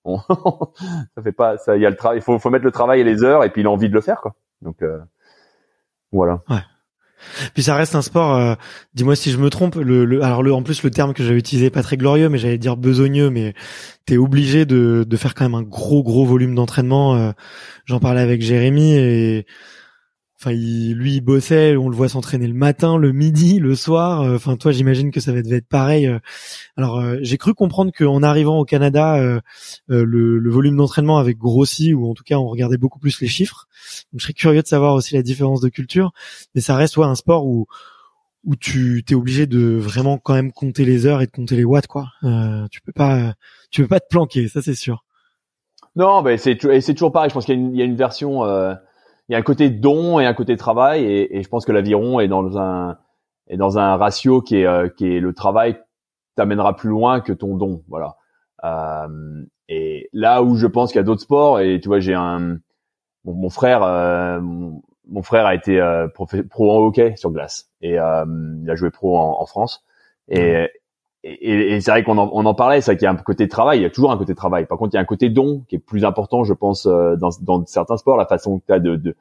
[0.03, 0.19] on,
[1.15, 1.75] ça fait pas ça.
[1.75, 3.49] Il y a le travail, il faut, faut mettre le travail et les heures et
[3.49, 4.35] puis l'envie de le faire quoi.
[4.61, 4.99] Donc euh,
[6.11, 6.41] voilà.
[6.49, 6.61] Ouais.
[7.53, 8.35] Puis ça reste un sport.
[8.35, 8.55] Euh,
[8.93, 9.75] dis-moi si je me trompe.
[9.75, 12.57] Le, alors le, en plus le terme que j'avais utilisé pas très glorieux, mais j'allais
[12.57, 13.29] dire besogneux.
[13.29, 13.53] Mais
[14.05, 17.15] t'es obligé de, de faire quand même un gros gros volume d'entraînement.
[17.15, 17.31] Euh,
[17.85, 19.45] j'en parlais avec Jérémy et
[20.37, 24.21] Enfin, lui, il bossait, on le voit s'entraîner le matin, le midi, le soir.
[24.21, 26.07] Euh, enfin, toi, j'imagine que ça devait être pareil.
[26.07, 26.19] Euh.
[26.75, 29.17] Alors, euh, j'ai cru comprendre qu'en arrivant au Canada,
[29.87, 33.67] le, volume d'entraînement avait grossi, ou en tout cas, on regardait beaucoup plus les chiffres.
[34.11, 36.11] Donc, je serais curieux de savoir aussi la différence de culture.
[36.53, 37.67] Mais ça reste ouais, un sport où
[38.43, 41.63] où tu t'es obligé de vraiment quand même compter les heures et de compter les
[41.63, 42.09] watts, quoi.
[42.69, 43.33] tu peux pas,
[43.71, 45.03] tu peux pas te planquer, ça c'est sûr.
[45.95, 47.31] Non, mais c'est c'est toujours pareil.
[47.31, 48.43] Je pense qu'il y, y, a une version
[49.29, 51.71] il y a un côté don et un côté travail et, et je pense que
[51.71, 52.97] l'aviron est dans un
[53.47, 55.79] est dans un ratio qui est euh, qui est le travail
[56.35, 58.17] t'amènera plus loin que ton don voilà.
[58.63, 62.13] Euh, et là où je pense qu'il y a d'autres sports et tu vois j'ai
[62.13, 62.57] un
[63.23, 68.25] mon, frère euh, mon, frère a été euh, pro, en hockey sur glace et euh,
[68.61, 69.83] il a joué pro en, en France
[70.27, 70.69] et
[71.27, 73.47] et, et c'est vrai qu'on en, on en parlait, c'est qu'il y a un côté
[73.47, 74.65] travail, il y a toujours un côté travail.
[74.65, 77.15] Par contre, il y a un côté don qui est plus important, je pense, euh,
[77.15, 79.15] dans, dans certains sports, la façon que tu as de, de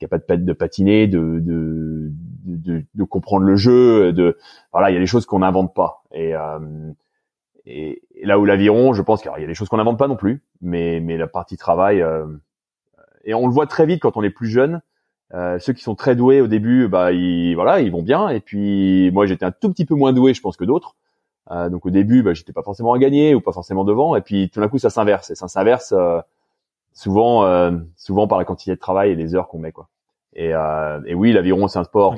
[0.00, 2.10] de, de patiner, de, de,
[2.44, 4.36] de, de, comprendre le jeu, de
[4.72, 6.02] voilà, il y a des choses qu'on n'invente pas.
[6.12, 6.58] Et, euh,
[7.66, 10.16] et, là où l'aviron, je pense qu'il y a des choses qu'on n'invente pas non
[10.16, 12.26] plus, mais mais la partie travail euh,
[13.24, 14.80] et on le voit très vite quand on est plus jeune.
[15.34, 18.28] Euh, ceux qui sont très doués au début, bah ils voilà, ils vont bien.
[18.28, 20.96] Et puis moi, j'étais un tout petit peu moins doué, je pense que d'autres.
[21.50, 24.20] Euh, donc au début, bah, j'étais pas forcément à gagner ou pas forcément devant, et
[24.20, 25.30] puis tout d'un coup ça s'inverse.
[25.30, 26.20] Et ça s'inverse euh,
[26.92, 29.88] souvent, euh, souvent par la quantité de travail et les heures qu'on met quoi.
[30.34, 30.52] Et,
[31.06, 32.16] et oui, l'aviron c'est un sport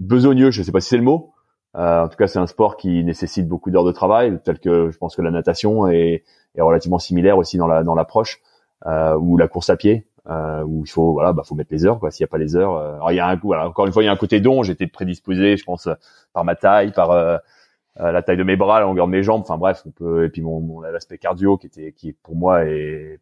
[0.00, 0.50] besogneux.
[0.50, 1.32] Je sais pas si c'est le mot.
[1.74, 4.98] en tout cas, c'est un sport qui nécessite beaucoup d'heures de travail, tel que je
[4.98, 6.24] pense que la natation est,
[6.56, 8.40] est relativement similaire aussi dans la dans l'approche
[8.84, 10.08] ou la course à pied.
[10.30, 12.38] Euh, où il faut voilà bah faut mettre les heures quoi s'il y a pas
[12.38, 14.16] les heures alors il y a un voilà, encore une fois il y a un
[14.16, 15.88] côté don j'étais prédisposé je pense
[16.32, 17.38] par ma taille par euh,
[17.96, 20.28] la taille de mes bras, la longueur de mes jambes, enfin bref, on peut et
[20.28, 23.20] puis mon, mon l'aspect cardio qui était qui pour moi est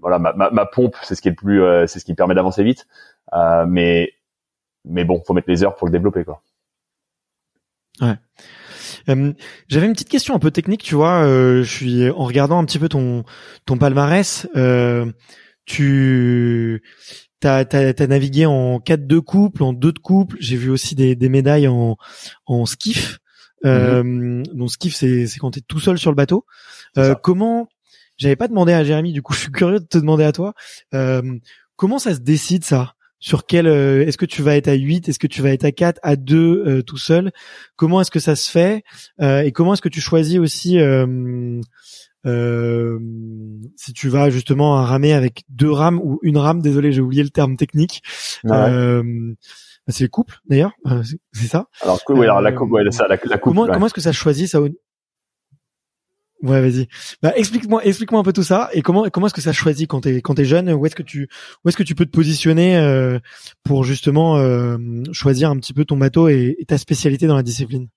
[0.00, 2.12] voilà ma, ma, ma pompe, c'est ce qui est le plus euh, c'est ce qui
[2.12, 2.86] me permet d'avancer vite.
[3.32, 4.12] Euh, mais
[4.84, 6.42] mais bon, faut mettre les heures pour le développer quoi.
[8.00, 8.16] Ouais.
[9.08, 9.32] Euh,
[9.68, 11.24] J'avais une petite question un peu technique, tu vois.
[11.24, 13.24] Euh, je suis en regardant un petit peu ton
[13.66, 14.48] ton palmarès.
[14.56, 15.10] Euh,
[15.64, 16.82] tu
[17.40, 20.36] t'as as, navigué en 4 de couple, en 2 de couple.
[20.40, 21.96] J'ai vu aussi des, des médailles en
[22.46, 23.18] en skiff.
[23.64, 24.46] Euh, mhm.
[24.46, 26.44] Donc skiff, c'est c'est quand t'es tout seul sur le bateau.
[26.96, 27.68] Euh, comment
[28.16, 30.54] J'avais pas demandé à Jérémy, du coup, je suis curieux de te demander à toi.
[30.94, 31.22] Euh,
[31.76, 32.94] comment ça se décide ça?
[33.20, 35.64] Sur quel euh, est-ce que tu vas être à 8 est-ce que tu vas être
[35.64, 37.32] à 4 à 2 euh, tout seul?
[37.74, 38.84] Comment est-ce que ça se fait?
[39.20, 40.78] Euh, et comment est-ce que tu choisis aussi
[43.76, 46.62] si tu vas justement à ramer avec deux rames ou une rame?
[46.62, 48.02] Désolé j'ai oublié le terme technique
[49.92, 51.66] c'est les couples d'ailleurs, euh, c'est ça.
[51.80, 53.32] Alors, oui, alors la coupe, ouais, ça, la, coupe.
[53.40, 54.60] Comment, comment est-ce que ça choisit ça
[56.40, 56.86] Ouais, vas-y.
[57.20, 60.02] Bah, explique-moi, explique-moi un peu tout ça et comment comment est-ce que ça choisit quand
[60.02, 61.28] t'es quand t'es jeune Où est-ce que tu
[61.64, 63.18] où est-ce que tu peux te positionner euh,
[63.64, 64.76] pour justement euh,
[65.12, 67.88] choisir un petit peu ton bateau et, ta spécialité dans la discipline?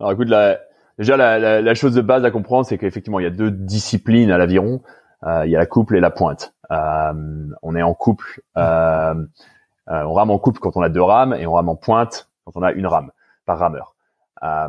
[0.00, 0.60] Alors, écoute, la,
[0.98, 3.50] déjà la, la, la, chose de base à comprendre, c'est qu'effectivement il y a deux
[3.50, 4.80] disciplines à l'aviron.
[5.26, 6.54] Euh, il y a la couple et la pointe.
[6.70, 8.42] Euh, on est en couple.
[9.88, 12.28] Euh, on rame en couple quand on a deux rames et on rame en pointe
[12.44, 13.10] quand on a une rame
[13.44, 13.96] par rameur.
[14.42, 14.68] Euh,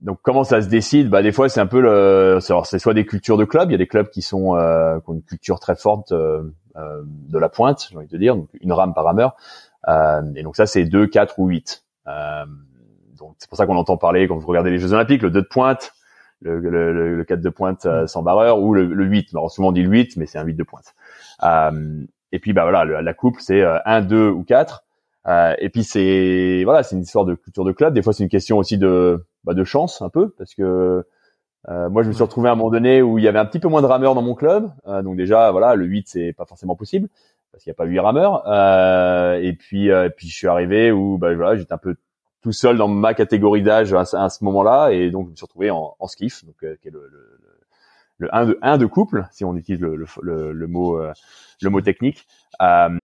[0.00, 1.10] donc comment ça se décide?
[1.10, 3.74] Bah des fois c'est un peu le, c'est soit des cultures de clubs, il y
[3.74, 6.42] a des clubs qui sont euh, qui ont une culture très forte euh,
[6.76, 9.36] euh de la pointe, j'ai envie de dire, donc une rame par rameur.
[9.88, 11.84] Euh, et donc ça c'est 2, 4 ou 8.
[13.18, 15.42] donc c'est pour ça qu'on entend parler quand vous regardez les Jeux Olympiques, le 2
[15.42, 15.92] de pointe,
[16.40, 19.30] le, le, le 4 de pointe sans barreur ou le, le 8.
[19.34, 20.94] Alors souvent on dit le 8, mais c'est un 8 de pointe.
[22.32, 24.84] Et puis bah voilà, la couple c'est 1, 2 ou 4.
[25.28, 27.94] Euh, et puis c'est voilà, c'est une histoire de culture de club.
[27.94, 31.04] Des fois, c'est une question aussi de bah, de chance un peu parce que
[31.68, 33.44] euh, moi, je me suis retrouvé à un moment donné où il y avait un
[33.44, 34.72] petit peu moins de rameurs dans mon club.
[34.88, 37.08] Euh, donc déjà, voilà, le 8 c'est pas forcément possible
[37.52, 38.42] parce qu'il n'y a pas 8 rameurs.
[38.48, 41.96] Euh, et puis et puis je suis arrivé où bah voilà, j'étais un peu
[42.42, 45.70] tout seul dans ma catégorie d'âge à, ce moment-là et donc je me suis retrouvé
[45.70, 47.38] en, en skiff, donc qui est le, le,
[48.18, 51.12] le 1 de 1 de couple si on utilise le, le, le mot euh,
[51.60, 52.26] le mot technique.
[52.60, 52.98] Euh,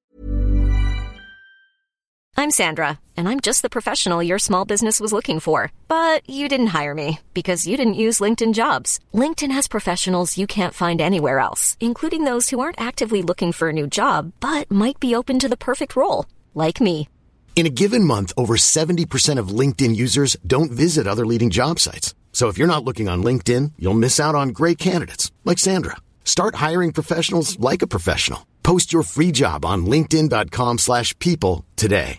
[2.41, 5.73] I'm Sandra, and I'm just the professional your small business was looking for.
[5.89, 9.01] But you didn't hire me because you didn't use LinkedIn jobs.
[9.13, 13.71] LinkedIn has professionals you can't find anywhere else, including those who aren't actively looking for
[13.71, 17.09] a new job but might be open to the perfect role, like me.
[17.57, 22.15] In a given month, over 70% of LinkedIn users don't visit other leading job sites.
[22.33, 25.97] So if you're not looking on LinkedIn, you'll miss out on great candidates like Sandra.
[26.25, 28.47] Start hiring professionals like a professional.
[28.63, 32.19] Post your free job on linkedin.com/people today.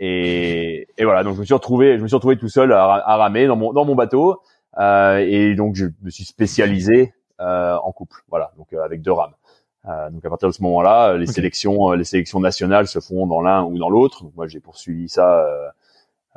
[0.00, 2.82] Et, et, voilà, donc je me suis retrouvé, je me suis retrouvé tout seul à,
[2.82, 4.42] à ramer dans mon dans mon bateau,
[4.78, 9.12] euh, et donc je me suis spécialisé euh, en couple, voilà, donc euh, avec deux
[9.12, 9.34] rames.
[9.86, 13.26] Euh, donc à partir de ce moment-là, les sélections, euh, les sélections nationales se font
[13.26, 14.24] dans l'un ou dans l'autre.
[14.36, 15.68] Moi, j'ai poursuivi ça euh,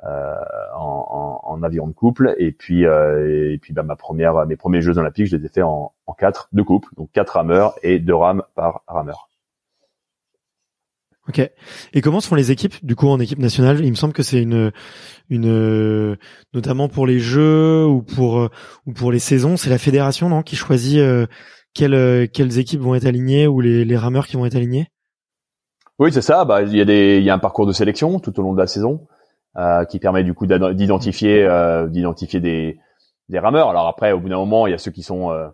[0.04, 4.82] en, en, en, avion de couple, et puis et puis bah, ma première, mes premiers
[4.82, 8.00] Jeux olympiques, je les ai fait en, en quatre de couple, donc quatre rameurs et
[8.00, 9.30] deux rames par rameur.
[11.28, 11.40] Ok.
[11.94, 13.86] Et comment se font les équipes du coup en équipe nationale?
[13.86, 14.72] Il me semble que c'est une
[15.30, 16.18] une
[16.54, 18.50] notamment pour les jeux ou pour
[18.88, 20.42] ou pour les saisons, c'est la fédération non?
[20.42, 21.28] Qui choisit euh,
[21.76, 24.88] quelles quelles équipes vont être alignées ou les, les rameurs qui vont être alignés.
[26.00, 26.44] Oui, c'est ça.
[26.44, 28.54] Bah il y a des il y a un parcours de sélection tout au long
[28.54, 29.11] de la saison euh,
[29.90, 32.80] qui permet du coup d'identifier euh, d'identifier des
[33.30, 33.70] des rameurs.
[33.70, 35.48] Alors après au bout d'un moment, il y a ceux qui sont euh,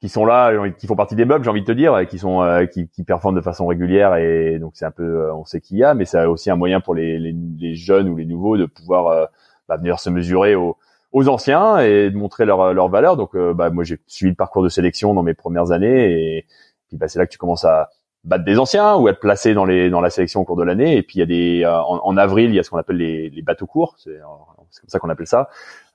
[0.00, 2.42] qui sont là, qui font partie des meubles, j'ai envie de te dire, qui sont
[2.42, 5.60] euh, qui, qui performent de façon régulière et donc c'est un peu, euh, on sait
[5.60, 8.24] qu'il y a, mais c'est aussi un moyen pour les, les, les, jeunes ou les
[8.24, 9.26] nouveaux de pouvoir euh,
[9.68, 10.78] bah, venir se mesurer aux,
[11.12, 13.16] aux anciens et de montrer leur leur valeur.
[13.18, 16.46] Donc bah, moi j'ai suivi le parcours de sélection dans mes premières années et
[16.88, 17.90] puis bah, c'est là que tu commences à
[18.24, 20.96] battre des anciens ou être placé dans les dans la sélection au cours de l'année.
[20.96, 22.98] Et puis il y a des en, en, avril il y a ce qu'on appelle
[22.98, 25.48] les, les bateaux courts, c'est comme ça qu'on appelle ça.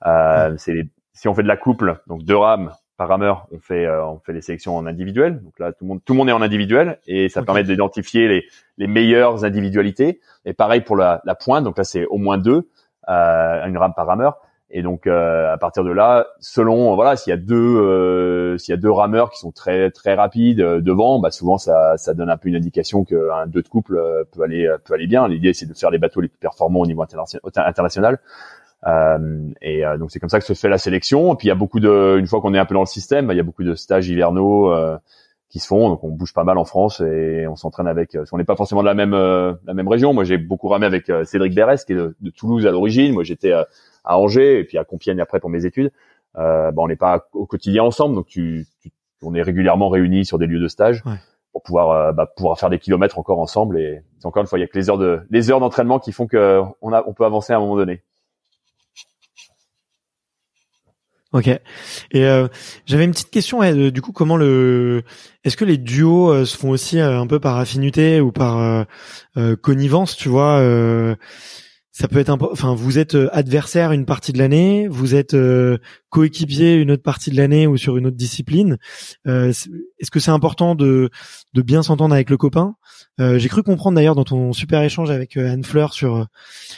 [0.06, 3.86] Euh, c'est si on fait de la couple, donc deux rames par rameur, on fait
[3.86, 5.42] euh, on fait les sélections en individuel.
[5.42, 8.28] Donc là, tout le monde tout le monde est en individuel et ça permet d'identifier
[8.28, 8.44] les
[8.78, 10.20] les meilleures individualités.
[10.44, 11.64] Et pareil pour la, la pointe.
[11.64, 12.68] Donc là, c'est au moins deux,
[13.08, 14.38] euh, une rame par rameur.
[14.70, 18.72] Et donc euh, à partir de là, selon voilà, s'il y a deux euh, s'il
[18.72, 22.14] y a deux rameurs qui sont très très rapides euh, devant, bah souvent ça ça
[22.14, 23.94] donne un peu une indication qu'un deux de couple
[24.32, 25.28] peut aller peut aller bien.
[25.28, 28.18] L'idée c'est de faire les bateaux les plus performants au niveau international.
[28.86, 31.34] Euh, et euh, donc c'est comme ça que se fait la sélection.
[31.34, 32.86] Et puis il y a beaucoup de, une fois qu'on est un peu dans le
[32.86, 34.96] système, bah, il y a beaucoup de stages hivernaux euh,
[35.48, 35.88] qui se font.
[35.88, 38.16] Donc on bouge pas mal en France et on s'entraîne avec.
[38.32, 40.12] on n'est pas forcément de la même la même région.
[40.12, 43.14] Moi j'ai beaucoup ramé avec Cédric Berès qui est de, Toulouse à l'origine.
[43.14, 43.52] Moi j'étais
[44.06, 45.92] à Angers et puis à Compiègne après pour mes études.
[46.36, 48.90] Euh, bah, on n'est pas au quotidien ensemble, donc tu, tu,
[49.22, 51.16] on est régulièrement réunis sur des lieux de stage ouais.
[51.52, 53.78] pour pouvoir bah, pouvoir faire des kilomètres encore ensemble.
[53.78, 56.12] Et encore une fois, il y a que les heures de les heures d'entraînement qui
[56.12, 58.02] font que on a on peut avancer à un moment donné.
[61.36, 61.48] Ok.
[61.48, 62.48] Et euh,
[62.86, 63.60] j'avais une petite question.
[63.90, 65.02] du coup, comment le
[65.44, 68.86] Est-ce que les duos euh, se font aussi euh, un peu par affinité ou par
[69.60, 70.60] connivence Tu vois,
[71.98, 72.36] ça peut être un.
[72.52, 75.34] Enfin, vous êtes adversaire une partie de l'année, vous êtes
[76.10, 78.76] coéquipier une autre partie de l'année ou sur une autre discipline.
[79.24, 81.08] Est-ce que c'est important de
[81.54, 82.74] de bien s'entendre avec le copain?
[83.18, 86.26] J'ai cru comprendre d'ailleurs dans ton super échange avec Anne Fleur sur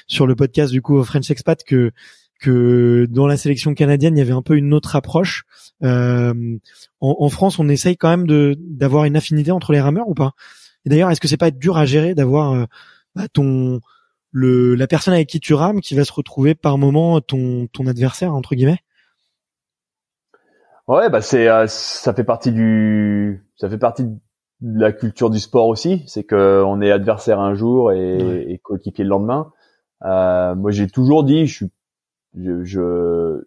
[0.07, 1.91] sur le podcast du coup French Expat que
[2.39, 5.45] que dans la sélection canadienne, il y avait un peu une autre approche.
[5.83, 6.33] Euh,
[7.01, 10.15] en, en, France, on essaye quand même de d'avoir une affinité entre les rameurs ou
[10.15, 10.33] pas?
[10.85, 12.65] Et d'ailleurs, est-ce que c'est pas dur à gérer d'avoir euh,
[13.15, 13.81] bah, ton
[14.31, 17.87] le la personne avec qui tu rames qui va se retrouver par moment ton ton
[17.87, 18.81] adversaire entre guillemets?
[20.87, 24.05] Ouais, bah c'est ça fait partie du ça fait partie
[24.61, 28.59] de la culture du sport aussi, c'est que on est adversaire un jour et, et
[28.59, 29.53] coéquipier le lendemain.
[30.03, 31.71] moi, j'ai toujours dit, je suis
[32.35, 33.43] je, je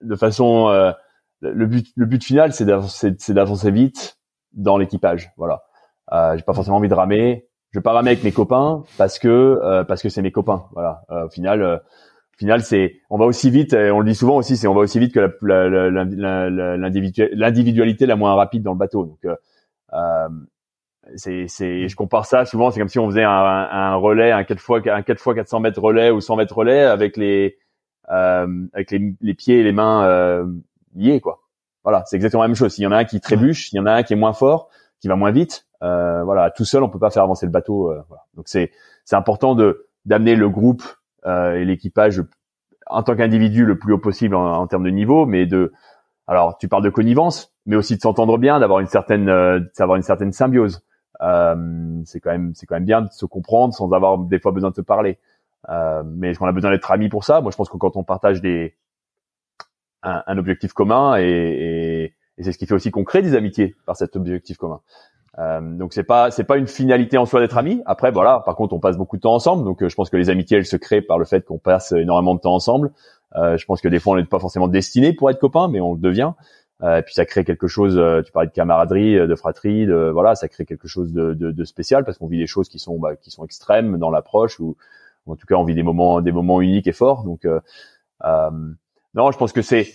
[0.00, 0.92] de façon euh,
[1.40, 4.18] le but le but final c'est d'avancer c'est d'avancer vite
[4.52, 5.32] dans l'équipage.
[5.36, 5.62] Voilà.
[6.12, 9.84] Euh, j'ai pas forcément envie de ramer je ramer avec mes copains parce que euh,
[9.84, 11.02] parce que c'est mes copains voilà.
[11.10, 14.14] Euh, au final euh, au final c'est on va aussi vite et on le dit
[14.14, 18.72] souvent aussi c'est on va aussi vite que l'individualité la, la, la moins rapide dans
[18.72, 19.04] le bateau.
[19.04, 19.26] Donc
[19.94, 20.28] euh,
[21.16, 24.44] c'est c'est je compare ça souvent c'est comme si on faisait un, un relais un
[24.44, 27.56] 4 fois un 4 fois 400 mètres relais ou 100 mètres relais avec les
[28.10, 30.46] euh, avec les, les, pieds et les mains euh,
[30.94, 31.40] liés quoi.
[31.84, 32.74] Voilà c'est exactement la même chose.
[32.74, 34.34] S'il y en a un qui trébuche il y en a un qui est moins
[34.34, 34.68] fort
[35.00, 37.90] qui va moins vite euh, voilà tout seul on peut pas faire avancer le bateau
[37.90, 38.24] euh, voilà.
[38.34, 38.72] donc c'est
[39.04, 40.82] c'est important de d'amener le groupe
[41.26, 42.22] euh, et l'équipage
[42.86, 45.72] en tant qu'individu le plus haut possible en, en, termes de niveau mais de
[46.26, 49.26] alors tu parles de connivence mais aussi de s'entendre bien d'avoir une certaine
[49.78, 50.82] d'avoir une certaine symbiose
[51.22, 54.52] euh, c'est quand même c'est quand même bien de se comprendre sans avoir des fois
[54.52, 55.18] besoin de se parler.
[55.68, 57.40] Euh, mais est-ce qu'on a besoin d'être amis pour ça?
[57.40, 58.76] Moi, je pense que quand on partage des
[60.02, 62.04] un, un objectif commun et, et,
[62.38, 64.80] et c'est ce qui fait aussi qu'on crée des amitiés par cet objectif commun.
[65.38, 67.82] Euh, donc c'est pas c'est pas une finalité en soi d'être amis.
[67.86, 70.16] Après voilà, par contre on passe beaucoup de temps ensemble, donc euh, je pense que
[70.16, 72.92] les amitiés elles se créent par le fait qu'on passe énormément de temps ensemble.
[73.36, 75.80] Euh, je pense que des fois on n'est pas forcément destiné pour être copain, mais
[75.80, 76.32] on le devient.
[76.82, 78.00] Euh, et puis ça crée quelque chose.
[78.24, 81.64] Tu parlais de camaraderie, de fratrie, de voilà, ça crée quelque chose de, de, de
[81.64, 84.76] spécial parce qu'on vit des choses qui sont bah, qui sont extrêmes dans l'approche ou,
[85.26, 87.24] en tout cas on vit des moments des moments uniques et forts.
[87.24, 87.46] Donc
[89.14, 89.88] non, je pense que c'est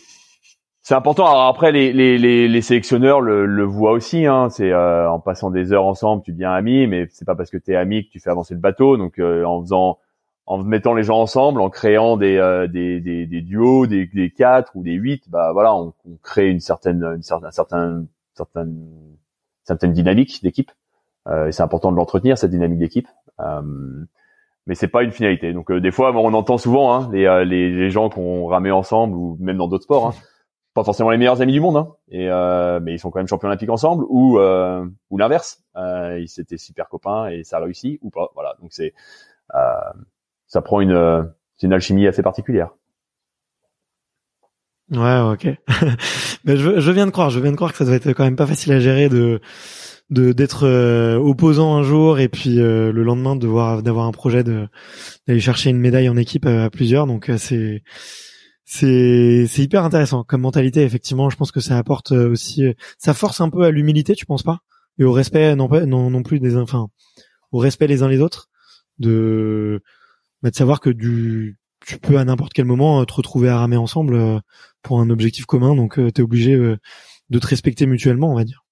[0.83, 1.25] c'est important.
[1.25, 4.25] Alors après, les, les, les, les sélectionneurs le, le, voient aussi.
[4.25, 4.49] Hein.
[4.49, 7.71] C'est en passant des heures ensemble, tu deviens ami, mais c'est pas parce que tu
[7.71, 8.97] es ami que tu fais avancer le bateau.
[8.97, 9.97] Donc en faisant
[10.45, 14.29] en mettant les gens ensemble, en créant des, euh, des, des, des, duos, des, des
[14.29, 18.89] quatre ou des huit, bah voilà, on, on crée une certaine, une certaine, certaine, certaine,
[19.63, 20.71] certaine dynamique d'équipe.
[21.27, 23.07] Euh, et c'est important de l'entretenir cette dynamique d'équipe.
[23.39, 23.61] Euh,
[24.67, 25.53] mais c'est pas une finalité.
[25.53, 28.71] Donc euh, des fois, on entend souvent hein, les, euh, les, les, gens qu'on ramé
[28.71, 30.13] ensemble ou même dans d'autres sports, hein,
[30.73, 32.27] pas forcément les meilleurs amis du monde, hein, et
[32.81, 35.63] mais ils sont quand même champions olympiques ensemble ou ou l'inverse.
[35.75, 38.29] ils étaient super copains et ça a réussi ou pas.
[38.35, 38.55] Voilà.
[38.61, 38.93] Donc c'est
[40.53, 41.23] ça prend une, euh,
[41.63, 42.69] une alchimie assez particulière.
[44.91, 45.47] Ouais, ok.
[46.45, 48.23] Mais je, je, viens de croire, je viens de croire que ça doit être quand
[48.23, 49.41] même pas facile à gérer de
[50.09, 54.11] de d'être euh, opposant un jour et puis euh, le lendemain de devoir d'avoir un
[54.11, 54.67] projet de
[55.25, 57.07] d'aller chercher une médaille en équipe à, plusieurs.
[57.07, 57.81] Donc c'est
[58.65, 60.83] c'est c'est hyper intéressant comme mentalité.
[60.83, 62.63] Effectivement, je pense que ça apporte aussi,
[62.97, 64.59] ça force un peu à l'humilité, tu penses pas?
[64.99, 66.87] Et au respect, non non non plus des, enfin,
[67.51, 68.49] au respect les uns les autres
[68.99, 69.81] de
[70.41, 73.57] bah, de savoir que du tu peux à n'importe quel moment euh, te retrouver à
[73.57, 74.39] ramer ensemble euh,
[74.81, 78.43] pour un objectif commun, donc euh, tu es obligé de te respecter mutuellement, on va
[78.45, 78.63] dire.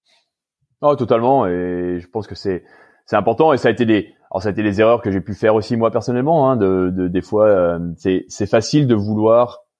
[0.81, 2.63] Oh, totalement, et je pense que c'est
[3.05, 5.19] c'est important et ça a été des alors ça a été des erreurs que j'ai
[5.19, 9.59] pu faire aussi moi personnellement, hein, de, de des fois c'est c'est facile de vouloir
[9.59, 9.70] euh,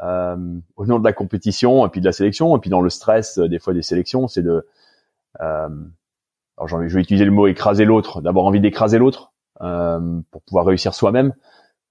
[0.00, 3.38] au nom de la compétition et puis de la sélection et puis dans le stress
[3.38, 4.66] des fois des sélections, c'est de
[5.40, 5.68] euh,
[6.58, 9.32] alors je vais utiliser le mot écraser l'autre, d'avoir envie d'écraser l'autre
[9.62, 11.32] euh, pour pouvoir réussir soi-même.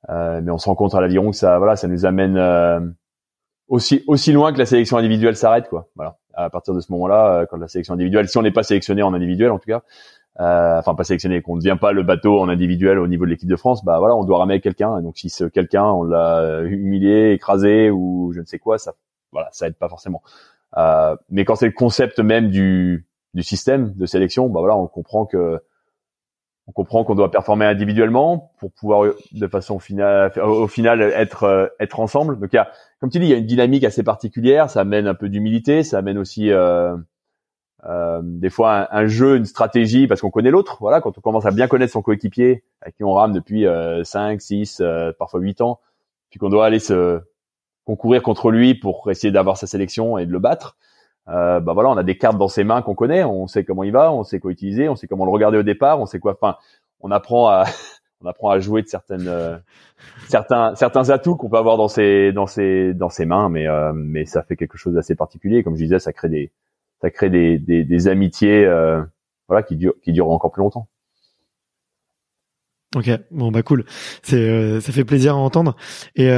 [0.09, 2.79] Euh, mais on se rend compte à l'aviron que ça, voilà, ça nous amène euh,
[3.67, 5.89] aussi aussi loin que la sélection individuelle s'arrête, quoi.
[5.95, 6.17] Voilà.
[6.33, 9.13] À partir de ce moment-là, quand la sélection individuelle, si on n'est pas sélectionné en
[9.13, 9.81] individuel, en tout cas,
[10.39, 13.31] euh, enfin pas sélectionné, qu'on ne devient pas le bateau en individuel au niveau de
[13.31, 15.01] l'équipe de France, bah voilà, on doit ramener quelqu'un.
[15.01, 18.93] Donc si ce quelqu'un, on l'a humilié, écrasé ou je ne sais quoi, ça,
[19.31, 20.21] voilà, ça aide pas forcément.
[20.77, 24.87] Euh, mais quand c'est le concept même du du système de sélection, bah voilà, on
[24.87, 25.59] comprend que
[26.67, 31.67] on comprend qu'on doit performer individuellement pour pouvoir de façon finale au final être euh,
[31.79, 32.69] être ensemble donc il y a
[32.99, 35.83] comme tu dis il y a une dynamique assez particulière ça amène un peu d'humilité
[35.83, 36.95] ça amène aussi euh,
[37.85, 41.45] euh, des fois un, jeu une stratégie parce qu'on connaît l'autre voilà quand on commence
[41.45, 45.39] à bien connaître son coéquipier avec qui on rame depuis euh, 5 6 euh, parfois
[45.39, 45.79] 8 ans
[46.31, 47.19] puis qu'on doit aller se
[47.85, 50.75] concourir contre lui pour essayer d'avoir sa sélection et de le battre
[51.29, 53.83] euh, bah voilà, on a des cartes dans ses mains qu'on connaît, on sait comment
[53.83, 56.19] il va, on sait quoi utiliser, on sait comment le regarder au départ, on sait
[56.19, 56.33] quoi.
[56.33, 56.57] Enfin,
[57.01, 57.65] on apprend à
[58.23, 59.57] on apprend à jouer de certaines euh,
[60.29, 63.91] certains certains atouts qu'on peut avoir dans ses dans ses dans ses mains, mais euh,
[63.93, 65.63] mais ça fait quelque chose d'assez particulier.
[65.63, 66.51] Comme je disais, ça crée des
[67.01, 69.01] ça crée des des, des amitiés euh,
[69.47, 70.89] voilà qui durent qui encore plus longtemps.
[72.95, 73.85] Ok, bon bah cool,
[74.23, 75.75] c'est ça fait plaisir à entendre
[76.15, 76.29] et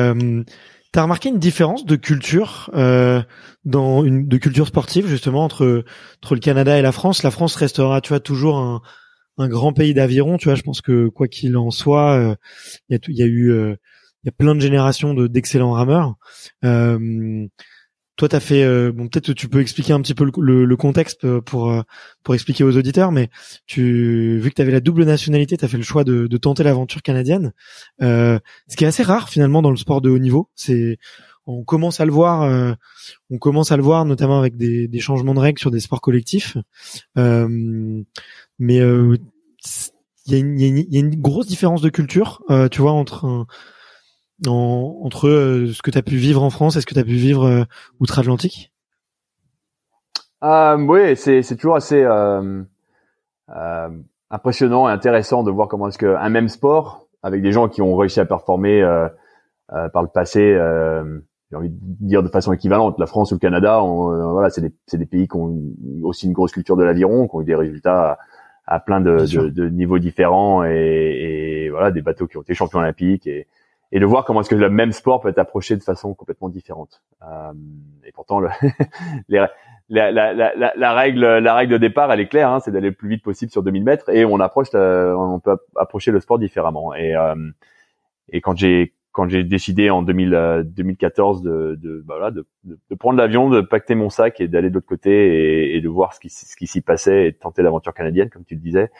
[0.91, 3.21] T'as remarqué une différence de culture euh,
[3.63, 5.83] dans une de culture sportive justement entre
[6.23, 7.21] entre le Canada et la France?
[7.21, 8.81] La France restera, tu vois, toujours un,
[9.37, 10.37] un grand pays d'aviron.
[10.37, 12.35] Tu vois, je pense que quoi qu'il en soit, euh,
[12.89, 13.75] il y, a, y a eu euh,
[14.23, 16.15] il y a plein de générations de d'excellents rameurs.
[18.19, 19.07] Euh, toi, t'as fait euh, bon.
[19.07, 21.81] Peut-être tu peux expliquer un petit peu le, le, contexte euh, pour euh,
[22.23, 23.29] pour expliquer aux auditeurs, mais
[23.65, 26.37] tu vu que tu avais la double nationalité, tu as fait le choix de, de
[26.37, 27.53] tenter l'aventure canadienne,
[28.01, 30.49] euh, ce qui est assez rare finalement dans le sport de haut niveau.
[30.55, 30.97] C'est
[31.45, 32.75] on commence à le voir,
[33.31, 35.99] on commence à le voir notamment avec des, des changements de règles sur des sports
[36.01, 36.57] collectifs,
[37.15, 38.05] mais
[38.59, 39.17] il
[40.27, 43.47] y, y, a une grosse différence de culture, tu vois, entre un,
[44.47, 47.03] entre euh, ce que tu as pu vivre en France et ce que tu as
[47.03, 47.63] pu vivre euh,
[47.99, 48.71] outre-Atlantique?
[50.43, 52.05] Euh, Oui, c'est, c'est toujours assez
[54.29, 57.95] impressionnant et intéressant de voir comment est-ce qu'un même sport, avec des gens qui ont
[57.95, 58.81] réussi à performer
[59.67, 60.55] par le passé,
[61.51, 64.61] j'ai envie de dire de façon équivalente, la France ou le Canada, on, voilà, c'est
[64.61, 65.59] des, c'est des pays qui ont
[66.03, 69.25] aussi une grosse culture de l'aviron, qui ont eu des résultats à, à plein de,
[69.25, 73.47] de, de, niveaux différents et, et, voilà, des bateaux qui ont été champions olympiques et
[73.91, 76.49] et de voir comment est-ce que le même sport peut être approché de façon complètement
[76.49, 77.01] différente.
[77.23, 77.53] Euh,
[78.05, 78.49] et pourtant, le
[79.29, 79.49] la,
[79.89, 82.95] la, la, la, règle, la règle de départ, elle est claire, hein, c'est d'aller le
[82.95, 86.93] plus vite possible sur 2000 mètres, et on approche, on peut approcher le sport différemment.
[86.93, 87.35] Et, euh,
[88.29, 92.95] et quand j'ai quand j'ai décidé en 2000, 2014 de, de, bah voilà, de, de,
[92.95, 96.19] prendre l'avion, de pacter mon sac et d'aller de l'autre côté et, de voir ce
[96.19, 98.91] qui, ce qui s'y passait et de tenter l'aventure canadienne, comme tu le disais,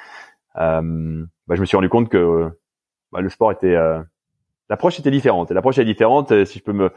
[0.57, 2.49] euh, bah, je me suis rendu compte que
[3.11, 4.01] bah, le sport était euh,
[4.69, 5.51] l'approche était différente.
[5.51, 6.91] L'approche est différente, euh, si je peux me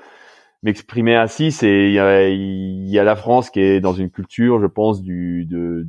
[0.62, 5.02] m'exprimer ainsi, c'est il y, a, la France qui est dans une culture, je pense,
[5.02, 5.88] du de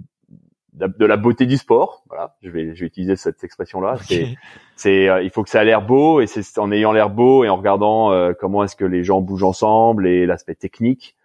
[0.74, 2.04] de la beauté du sport.
[2.08, 3.98] Voilà, je vais je vais utiliser cette expression-là.
[4.02, 4.36] C'est
[4.76, 7.44] c'est euh, il faut que ça a l'air beau et c'est en ayant l'air beau
[7.44, 11.16] et en regardant euh, comment est-ce que les gens bougent ensemble et l'aspect technique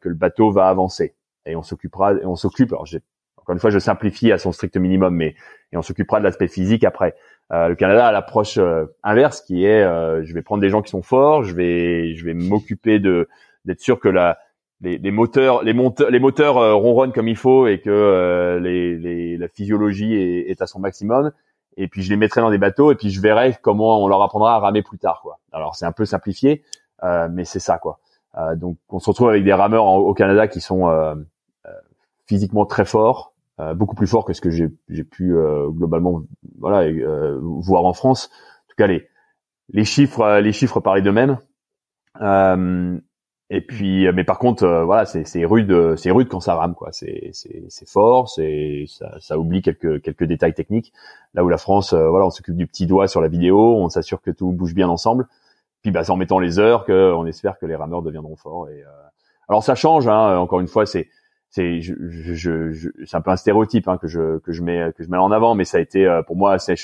[0.00, 1.14] que le bateau va avancer.
[1.46, 2.72] Et on s'occupera on s'occupe.
[2.72, 3.02] Alors j'ai
[3.50, 5.34] encore une fois, je simplifie à son strict minimum, mais
[5.72, 7.16] et on s'occupera de l'aspect physique après.
[7.50, 10.82] Euh, le Canada a l'approche euh, inverse qui est euh, je vais prendre des gens
[10.82, 13.28] qui sont forts, je vais je vais m'occuper de
[13.64, 14.38] d'être sûr que la
[14.82, 19.36] les, les moteurs les moteurs les moteurs ronronnent comme il faut et que les, les,
[19.36, 21.32] la physiologie est, est, à son maximum
[21.76, 24.22] et puis je les mettrai dans des bateaux et puis je verrai comment on leur
[24.22, 25.40] apprendra à ramer plus tard quoi.
[25.50, 26.62] Alors c'est un peu simplifié
[27.02, 27.98] mais c'est ça quoi.
[28.54, 30.86] donc on se retrouve avec des rameurs au Canada qui sont
[32.30, 33.39] physiquement très forts, euh,
[33.74, 36.22] beaucoup plus fort que ce que j'ai pu euh, globalement
[36.58, 38.30] voilà euh, voir en France.
[38.66, 39.06] En tout cas les
[39.72, 41.38] les chiffres les chiffres parlent d'eux-mêmes.
[43.50, 46.90] et puis mais par contre voilà c'est rude c'est rude quand ça rame quoi.
[46.92, 50.92] C'est c'est fort, c'est ça, ça oublie quelques quelques détails techniques.
[51.34, 54.20] Là où la France voilà on s'occupe du petit doigt sur la vidéo, on s'assure
[54.22, 55.26] que tout bouge bien ensemble.
[55.82, 58.68] Puis bah c'est en mettant les heures que on espère que les rameurs deviendront forts
[58.68, 58.84] et
[59.48, 61.08] alors ça change hein, encore une fois c'est
[61.50, 64.92] c'est je, je, je c'est un peu un stéréotype hein, que je que je mets
[64.96, 66.74] que je mets en avant mais ça a été euh, pour moi assez,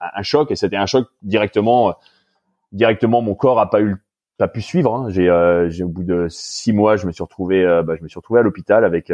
[0.00, 1.94] un choc et c'était un choc directement
[2.72, 3.96] directement mon corps a pas eu
[4.36, 5.10] pas pu suivre hein.
[5.10, 8.08] j'ai euh, au bout de six mois je me suis retrouvé euh, bah, je me
[8.08, 9.12] suis retrouvé à l'hôpital avec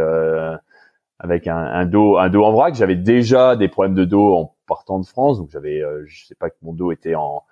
[1.18, 4.54] avec un, un, dos un dos en vrac j'avais déjà des problèmes de dos en
[4.66, 7.44] partant de France donc j'avais je sais pas que mon dos était en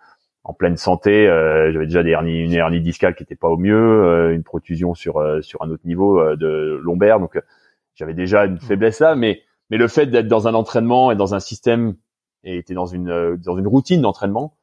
[0.44, 1.28] en pleine santé.
[1.28, 4.42] Euh, j'avais déjà des hernies, une hernie discale qui était pas au mieux, euh, une
[4.42, 7.20] protusion sur euh, sur un autre niveau de lombaire.
[7.20, 7.40] Donc
[7.94, 11.34] j'avais déjà une faiblesse là, mais mais le fait d'être dans un entraînement et dans
[11.34, 11.94] un système
[12.44, 14.56] et était dans une dans une routine d'entraînement,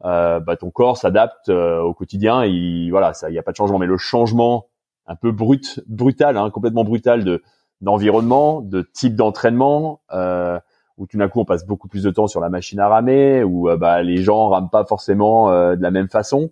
[0.00, 2.42] bah ton corps s'adapte au quotidien.
[2.42, 4.68] Et voilà, ça, il y a pas de changement, mais le changement
[5.06, 7.42] un peu brut, brutal, hein, complètement brutal de
[7.80, 10.00] d'environnement, de type d'entraînement.
[10.12, 10.58] Euh,
[10.98, 13.42] où tout d'un coup on passe beaucoup plus de temps sur la machine à ramer,
[13.42, 16.50] où euh, bah, les gens rament pas forcément euh, de la même façon,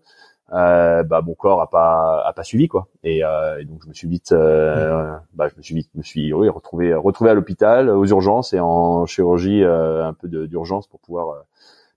[0.53, 2.89] euh, bah mon corps a pas a pas suivi quoi.
[3.05, 6.33] Et, euh, et donc je me suis vite, bah je me suis vite, me suis
[6.33, 11.45] oui, retrouvé retrouvé à l'hôpital aux urgences et en chirurgie un peu d'urgence pour pouvoir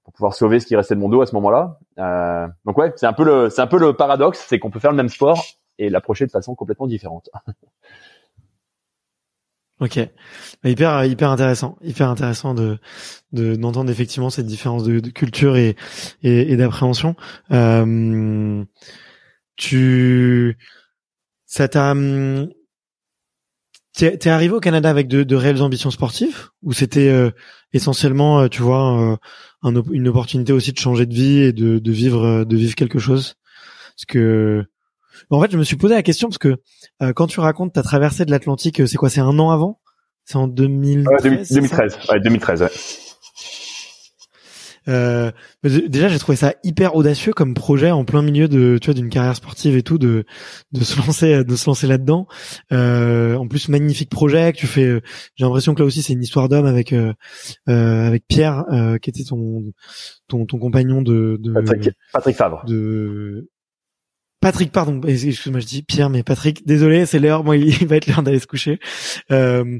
[0.03, 1.79] pour pouvoir sauver ce qui restait de mon dos à ce moment-là.
[2.65, 4.91] donc ouais, c'est un peu le c'est un peu le paradoxe, c'est qu'on peut faire
[4.91, 5.43] le même sport
[5.77, 7.29] et l'approcher de façon complètement différente.
[9.81, 9.99] Ok,
[10.63, 12.79] hyper hyper intéressant, hyper intéressant de
[13.33, 15.75] d'entendre effectivement cette différence de, culture et
[16.23, 17.15] et, d'appréhension.
[17.51, 18.63] Euh,
[19.57, 20.57] tu
[21.45, 21.93] ça t'a
[23.95, 27.31] T'es arrivé au Canada avec de, de réelles ambitions sportives ou c'était euh,
[27.71, 29.17] essentiellement, euh, tu vois,
[29.63, 32.99] euh, une opportunité aussi de changer de vie et de, de vivre de vivre quelque
[32.99, 33.35] chose?
[33.95, 34.65] Parce que
[35.29, 36.55] en fait, je me suis posé la question parce que
[37.01, 39.79] euh, quand tu racontes ta traversée de l'Atlantique, euh, c'est quoi C'est un an avant?
[40.23, 42.69] C'est en 2013 2013, ouais, 2013, ouais.
[44.87, 45.31] Euh,
[45.63, 49.09] déjà, j'ai trouvé ça hyper audacieux comme projet en plein milieu de, tu vois, d'une
[49.09, 50.25] carrière sportive et tout, de
[50.71, 52.27] de se lancer, de se lancer là-dedans.
[52.71, 55.01] Euh, en plus, magnifique projet que tu fais.
[55.35, 57.13] J'ai l'impression que là aussi, c'est une histoire d'homme avec euh,
[57.67, 58.65] avec Pierre,
[59.01, 59.63] qui était ton
[60.27, 62.63] ton ton compagnon de, de Patrick, Patrick Favre.
[62.67, 63.49] De
[64.45, 67.43] Patrick, pardon, excuse-moi, je dis Pierre, mais Patrick, désolé, c'est l'heure.
[67.43, 68.79] Moi, il va être l'heure d'aller se coucher.
[69.31, 69.79] Euh,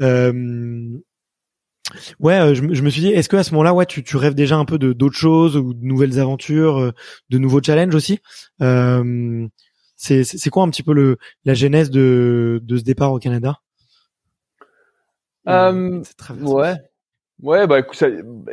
[0.00, 0.98] euh,
[2.18, 4.34] ouais, je, je, me suis dit, est-ce que à ce moment-là, ouais, tu, tu rêves
[4.34, 6.94] déjà un peu de d'autres choses ou de nouvelles aventures,
[7.28, 8.20] de nouveaux challenges aussi
[8.58, 13.58] C'est c'est quoi un petit peu le la genèse de de ce départ au Canada?
[16.40, 16.76] Ouais.
[17.42, 18.02] Ouais, bah écoute,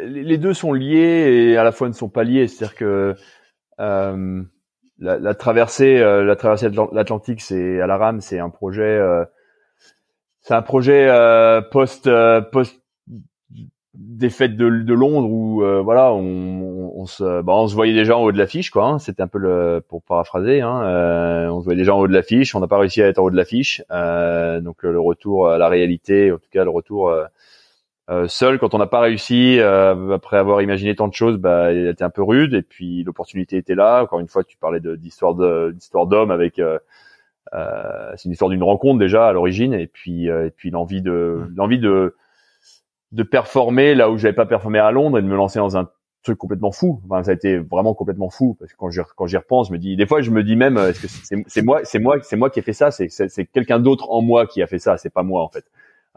[0.03, 2.49] les deux sont liés et à la fois ne sont pas liés.
[2.49, 3.15] C'est-à-dire que
[3.79, 4.43] euh,
[4.99, 8.83] la, la, traversée, euh, la traversée de l'Atlantique, c'est à la rame, c'est un projet,
[8.83, 9.25] euh,
[10.41, 12.09] c'est un projet euh, post
[12.51, 12.81] post
[13.93, 18.23] défaite de, de Londres où voilà, on, on, se, bah, on se voyait déjà en
[18.23, 18.85] haut de l'affiche, quoi.
[18.85, 22.13] Hein, C'était un peu le, pour paraphraser, hein, on se voyait déjà en haut de
[22.13, 22.55] l'affiche.
[22.55, 25.69] On n'a pas réussi à être en haut de l'affiche, donc le retour à la
[25.69, 27.13] réalité, en tout cas le retour
[28.11, 31.73] euh, seul quand on n'a pas réussi euh, après avoir imaginé tant de choses bah
[31.73, 34.03] il était un peu rude et puis l'opportunité était là.
[34.03, 35.33] Encore une fois tu parlais d'histoire
[35.71, 36.77] d'histoire d'homme avec euh,
[37.53, 41.47] euh, c'est une histoire d'une rencontre déjà à l'origine et puis et puis l'envie de
[41.55, 42.15] l'envie de
[43.11, 45.89] de performer là où j'avais pas performé à Londres et de me lancer dans un
[46.21, 47.01] truc complètement fou.
[47.05, 49.73] Enfin ça a été vraiment complètement fou parce que quand j'y quand j'y repense je
[49.73, 52.37] me dis des fois je me dis même est-ce que c'est moi c'est moi c'est
[52.37, 52.91] moi qui ai fait ça?
[52.91, 55.65] C'est c'est quelqu'un d'autre en moi qui a fait ça c'est pas moi en fait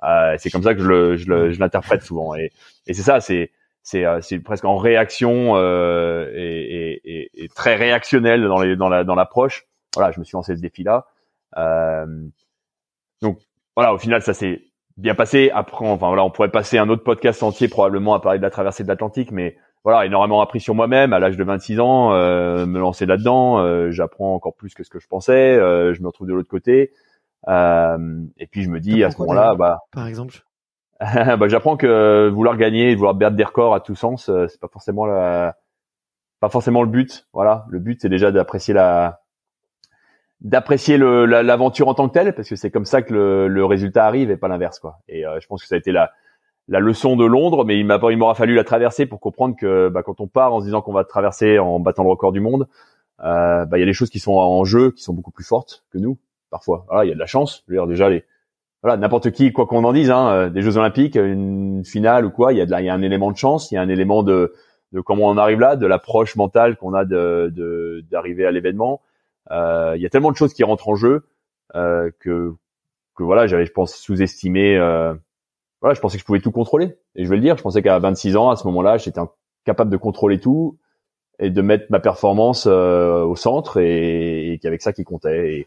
[0.05, 2.35] euh, c'est comme ça que je le, je, je l'interprète souvent.
[2.35, 2.53] Et,
[2.87, 3.51] et c'est ça, c'est
[3.83, 8.89] c'est euh, c'est presque en réaction euh, et, et, et, très réactionnel dans les dans
[8.89, 9.67] la dans l'approche.
[9.95, 11.07] Voilà, je me suis lancé ce défi-là.
[11.57, 12.07] Euh,
[13.23, 13.39] donc
[13.77, 14.63] voilà, au final, ça s'est
[14.97, 15.51] bien passé.
[15.55, 18.51] Après, enfin voilà, on pourrait passer un autre podcast entier probablement à parler de la
[18.51, 22.67] traversée de l'Atlantique, mais voilà, énormément appris sur moi-même à l'âge de 26 ans, euh,
[22.67, 23.61] me lancer là-dedans.
[23.61, 25.55] Euh, j'apprends encore plus que ce que je pensais.
[25.55, 26.93] je me retrouve de l'autre côté.
[27.49, 30.45] Euh, et puis je me dis à ce moment-là, bah, par exemple,
[31.01, 34.69] bah, j'apprends que vouloir gagner, vouloir battre des records à tout sens, euh, c'est pas
[34.69, 35.57] forcément la,
[36.41, 37.27] pas forcément le but.
[37.33, 39.23] Voilà, le but c'est déjà d'apprécier la,
[40.41, 44.05] d'apprécier l'aventure en tant que telle, parce que c'est comme ça que le, le, résultat
[44.05, 44.99] arrive et pas l'inverse, quoi.
[45.09, 46.11] Et euh, je pense que ça a été la,
[46.69, 49.89] la leçon de Londres, mais il m'a, il m'aura fallu la traverser pour comprendre que
[49.89, 52.41] bah, quand on part en se disant qu'on va traverser en battant le record du
[52.41, 52.69] monde,
[53.21, 55.45] euh, bah, il y a des choses qui sont en jeu, qui sont beaucoup plus
[55.45, 56.19] fortes que nous
[56.51, 56.85] parfois.
[56.89, 57.65] Voilà, il y a de la chance.
[57.69, 58.25] Je déjà les
[58.83, 62.31] voilà, n'importe qui, quoi qu'on en dise, hein, euh, des Jeux Olympiques, une finale ou
[62.31, 63.81] quoi, il y a de il y a un élément de chance, il y a
[63.81, 64.55] un élément de,
[64.93, 69.01] de comment on arrive là, de l'approche mentale qu'on a de d'arriver à l'événement.
[69.51, 71.25] Euh, il y a tellement de choses qui rentrent en jeu
[71.75, 72.55] euh, que
[73.17, 74.77] que voilà, j'avais, je pense, sous-estimé.
[74.77, 75.13] Euh,
[75.81, 76.97] voilà, je pensais que je pouvais tout contrôler.
[77.17, 79.21] Et je vais le dire, je pensais qu'à 26 ans, à ce moment-là, j'étais
[79.65, 80.79] capable de contrôler tout
[81.41, 85.67] et de mettre ma performance euh, au centre et, et qu'avec ça qui comptait.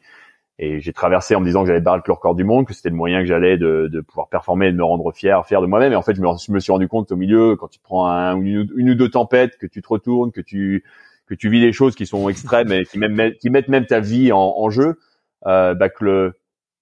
[0.64, 2.92] Et j'ai traversé en me disant que j'allais battre le record du monde, que c'était
[2.92, 5.92] le moyen que j'allais de, de, pouvoir performer de me rendre fier, fier de moi-même.
[5.92, 8.70] Et en fait, je me, suis rendu compte au milieu, quand tu prends un, une,
[8.92, 10.84] ou deux tempêtes, que tu te retournes, que tu
[11.26, 14.70] que tu vis des choses qui sont extrêmes et qui, mettent même ta vie en,
[14.70, 15.00] jeu,
[15.48, 16.34] euh, bah que le,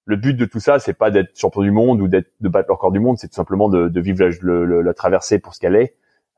[0.06, 2.68] le but de tout ça, c'est pas d'être champion du monde ou d'être de battre
[2.68, 5.60] le record du monde, c'est tout simplement de, de vivre la, la, traversée pour ce
[5.60, 5.96] qu'elle est.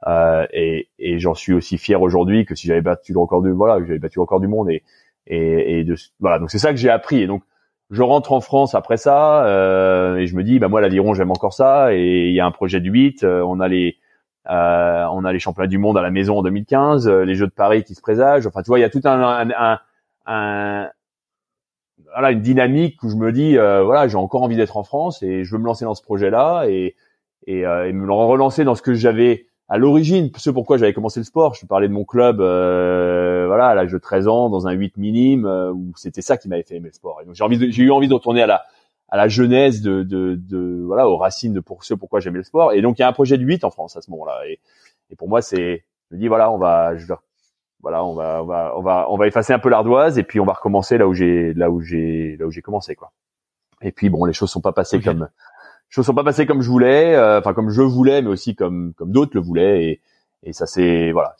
[0.07, 3.51] Euh, et, et j'en suis aussi fier aujourd'hui que si j'avais battu le record du
[3.51, 4.83] voilà, j'avais battu le record du monde et
[5.27, 6.39] et, et de, voilà.
[6.39, 7.21] Donc c'est ça que j'ai appris.
[7.21, 7.43] Et donc
[7.89, 11.31] je rentre en France après ça euh, et je me dis bah moi l'aviron j'aime
[11.31, 11.93] encore ça.
[11.93, 13.97] Et il y a un projet de 8 euh, on a les
[14.49, 17.47] euh, on a les championnats du monde à la maison en 2015 euh, les Jeux
[17.47, 18.47] de Paris qui se présagent.
[18.47, 19.79] Enfin tu vois il y a tout un, un,
[20.25, 20.89] un,
[22.13, 25.21] voilà une dynamique où je me dis euh, voilà j'ai encore envie d'être en France
[25.21, 26.95] et je veux me lancer dans ce projet là et
[27.47, 31.23] et, et me relancer dans ce que j'avais à l'origine, ce pourquoi j'avais commencé le
[31.23, 34.71] sport, je parlais de mon club, euh, voilà, à l'âge de 13 ans, dans un
[34.71, 37.21] 8 minime, euh, où c'était ça qui m'avait fait aimer le sport.
[37.21, 38.63] Et donc j'ai envie, j'ai eu envie de retourner à la,
[39.09, 42.43] à la jeunesse de, de, de, voilà, aux racines de pour ce pourquoi j'aimais le
[42.43, 42.73] sport.
[42.73, 44.41] Et donc il y a un projet de 8 en France à ce moment-là.
[44.47, 44.59] Et,
[45.11, 47.05] et pour moi, c'est, je me dis voilà, on va, je
[47.81, 50.39] voilà, on va, on va, on va, on va effacer un peu l'ardoise et puis
[50.39, 53.11] on va recommencer là où j'ai, là où j'ai, là où j'ai commencé quoi.
[53.81, 55.27] Et puis bon, les choses sont pas passées comme
[55.89, 58.93] choses sont pas passées comme je voulais, euh, enfin comme je voulais, mais aussi comme
[58.93, 60.01] comme d'autres le voulaient, et,
[60.43, 61.35] et ça c'est voilà,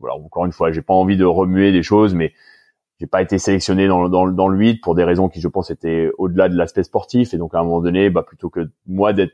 [0.00, 2.32] voilà encore une fois, j'ai pas envie de remuer des choses, mais
[3.00, 5.70] j'ai pas été sélectionné dans, dans, dans le 8 pour des raisons qui je pense
[5.70, 9.12] étaient au-delà de l'aspect sportif, et donc à un moment donné, bah plutôt que moi
[9.12, 9.32] d'être,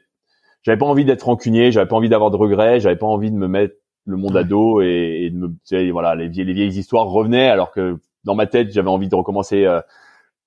[0.62, 3.36] j'avais pas envie d'être rancunier, j'avais pas envie d'avoir de regrets, j'avais pas envie de
[3.36, 3.74] me mettre
[4.06, 6.78] le monde à dos et, et de me, tu sais, voilà, les vieilles, les vieilles
[6.78, 9.64] histoires revenaient alors que dans ma tête j'avais envie de recommencer.
[9.64, 9.80] Euh,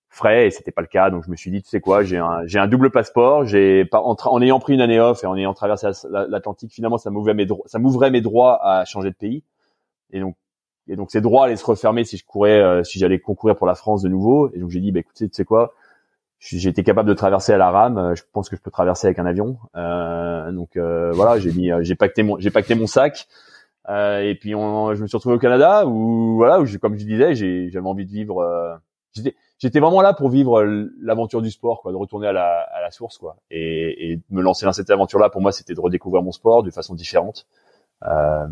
[0.09, 1.09] frais et c'était pas le cas.
[1.09, 3.45] Donc je me suis dit, tu sais quoi, j'ai un, j'ai un double passeport.
[3.45, 6.97] J'ai pas en, en, ayant pris une année off et en ayant traversé l'Atlantique, finalement,
[6.97, 9.43] ça m'ouvrait mes ça m'ouvrait mes droits à changer de pays.
[10.11, 10.35] Et donc,
[10.87, 13.67] et donc ces droits allaient se refermer si je courais, euh, si j'allais concourir pour
[13.67, 14.49] la France de nouveau.
[14.53, 15.73] Et donc j'ai dit, bah écoutez, tu sais quoi,
[16.39, 17.97] j'ai été capable de traverser à la rame.
[17.97, 19.57] Euh, je pense que je peux traverser avec un avion.
[19.75, 23.27] Euh, donc euh, voilà, j'ai mis, j'ai pacté mon, j'ai pacté mon sac.
[23.89, 26.97] Euh, et puis on, je me suis retrouvé au Canada où voilà, où je, comme
[26.97, 28.41] je disais, j'avais envie de vivre.
[28.41, 28.75] Euh,
[29.13, 30.61] j'étais, j'étais vraiment là pour vivre
[31.01, 34.41] l'aventure du sport, quoi, de retourner à la, à la source, quoi, et, et me
[34.41, 35.29] lancer dans cette aventure-là.
[35.29, 37.47] Pour moi, c'était de redécouvrir mon sport de façon différente.
[38.03, 38.47] Euh,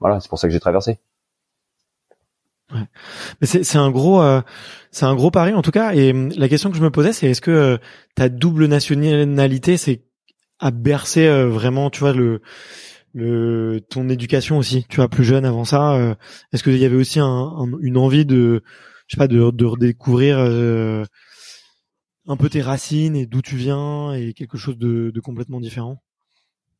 [0.00, 0.98] voilà, c'est pour ça que j'ai traversé.
[2.72, 2.86] Ouais.
[3.40, 4.42] Mais c'est, un gros, euh,
[4.90, 5.94] c'est un gros pari en tout cas.
[5.94, 7.78] Et hum, la question que je me posais, c'est est-ce que euh,
[8.14, 10.04] ta double nationalité, c'est
[10.58, 12.42] à bercer euh, vraiment, tu vois, le,
[13.12, 14.86] le, ton éducation aussi.
[14.88, 16.14] Tu vois, plus jeune avant ça, euh,
[16.52, 18.62] est-ce qu'il y avait aussi un, une envie de,
[19.08, 20.38] je sais pas, de, de redécouvrir
[22.26, 26.00] un peu tes racines et d'où tu viens et quelque chose de, de complètement différent?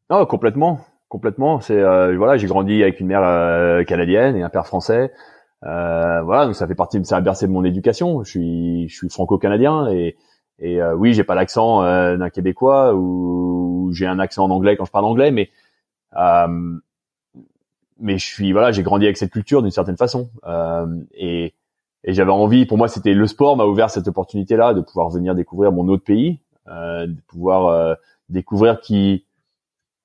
[0.09, 1.61] Oh, complètement, complètement.
[1.61, 1.83] C'est
[2.17, 5.13] voilà, j'ai grandi avec une mère canadienne et un père français.
[5.65, 8.25] Euh, voilà, donc ça fait partie, ça a bercé de mon éducation.
[8.25, 10.17] Je suis, je suis franco-canadien et,
[10.59, 14.77] et euh, oui, j'ai pas l'accent euh, d'un Québécois ou, j'ai un accent en anglais
[14.77, 15.51] quand je parle anglais, mais
[16.17, 16.79] euh,
[17.99, 20.31] mais je suis voilà, j'ai grandi avec cette culture d'une certaine façon
[21.15, 21.55] et,
[22.05, 22.65] et j'avais envie.
[22.65, 26.05] Pour moi, c'était le sport m'a ouvert cette opportunité-là de pouvoir venir découvrir mon autre
[26.05, 27.97] pays, de pouvoir
[28.31, 29.27] découvrir qui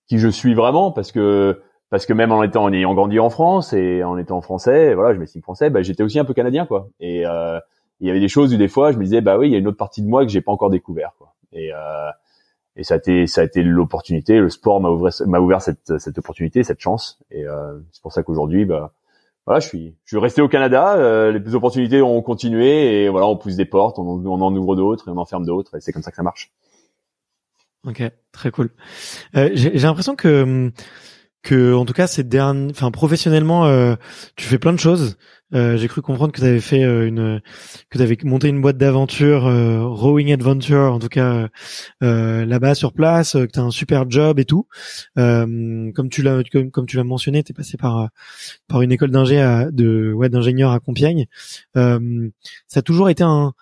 [0.08, 3.30] qui je suis vraiment parce que parce que même en étant en ayant grandi en
[3.30, 6.66] France et en étant français, voilà, je m'estime français, bah, j'étais aussi un peu canadien
[6.66, 6.90] quoi.
[7.00, 7.60] Et euh,
[8.00, 9.56] il y avait des choses où des fois je me disais bah oui, il y
[9.56, 11.34] a une autre partie de moi que j'ai pas encore découvert quoi.
[11.54, 12.10] Et euh,
[12.76, 15.98] et ça a été ça a été l'opportunité, le sport m'a ouvert m'a ouvert cette
[15.98, 17.20] cette opportunité, cette chance.
[17.32, 18.92] Et euh, c'est pour ça qu'aujourd'hui bah
[19.46, 23.28] voilà, je suis je suis resté au Canada, euh, les opportunités ont continué et voilà,
[23.28, 25.82] on pousse des portes, on, on en ouvre d'autres et on en ferme d'autres et
[25.82, 26.52] c'est comme ça que ça marche.
[27.86, 28.72] Ok, très cool.
[29.36, 30.72] Euh, j'ai l'impression que hum,
[31.46, 33.96] que en tout cas ces derniers, enfin professionnellement, euh,
[34.36, 35.18] tu fais plein de choses.
[35.54, 37.40] Euh, j'ai cru comprendre que tu avais fait euh, une,
[37.92, 41.48] que tu avais monté une boîte d'aventure, rowing adventure, en tout cas
[42.02, 44.68] là-bas sur place, que tu as un super job et tout.
[45.16, 48.10] comme tu l'as, comme, tu l'as mentionné, tu es passé par
[48.68, 49.38] par une école d'ingé
[49.72, 51.28] de ouais d'ingénieur à Compiègne.
[51.76, 52.00] ça
[52.76, 53.54] a toujours été un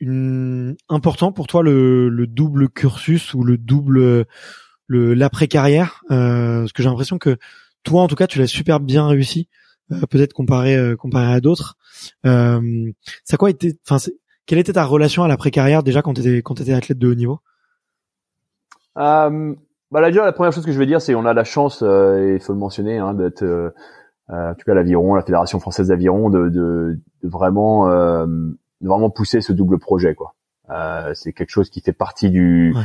[0.00, 4.26] une, important pour toi le, le double cursus ou le double
[4.88, 7.38] le l'après carrière euh, parce que j'ai l'impression que
[7.82, 9.48] toi en tout cas tu l'as super bien réussi
[9.92, 11.76] euh, peut-être comparé euh, comparé à d'autres.
[12.24, 12.90] Euh,
[13.24, 14.04] ça quoi était enfin
[14.44, 17.08] quelle était ta relation à l'après carrière déjà quand tu étais quand étais athlète de
[17.08, 17.38] haut niveau?
[18.98, 19.54] Euh,
[19.92, 21.82] bah là déjà la première chose que je vais dire c'est on a la chance
[21.82, 23.44] et il faut le mentionner hein, d'être
[24.28, 27.86] en tout cas l'aviron la fédération française d'aviron de, de, de, vraiment
[28.80, 30.34] de vraiment pousser ce double projet quoi
[31.14, 32.82] c'est quelque chose qui fait partie du ouais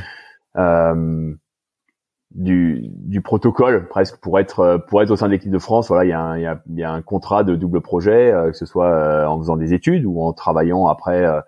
[2.33, 5.87] du, du protocole presque pour être euh, pour être au sein de l'équipe de France.
[5.89, 7.81] Voilà, il y a un, il y a, il y a un contrat de double
[7.81, 11.41] projet, euh, que ce soit euh, en faisant des études ou en travaillant après euh,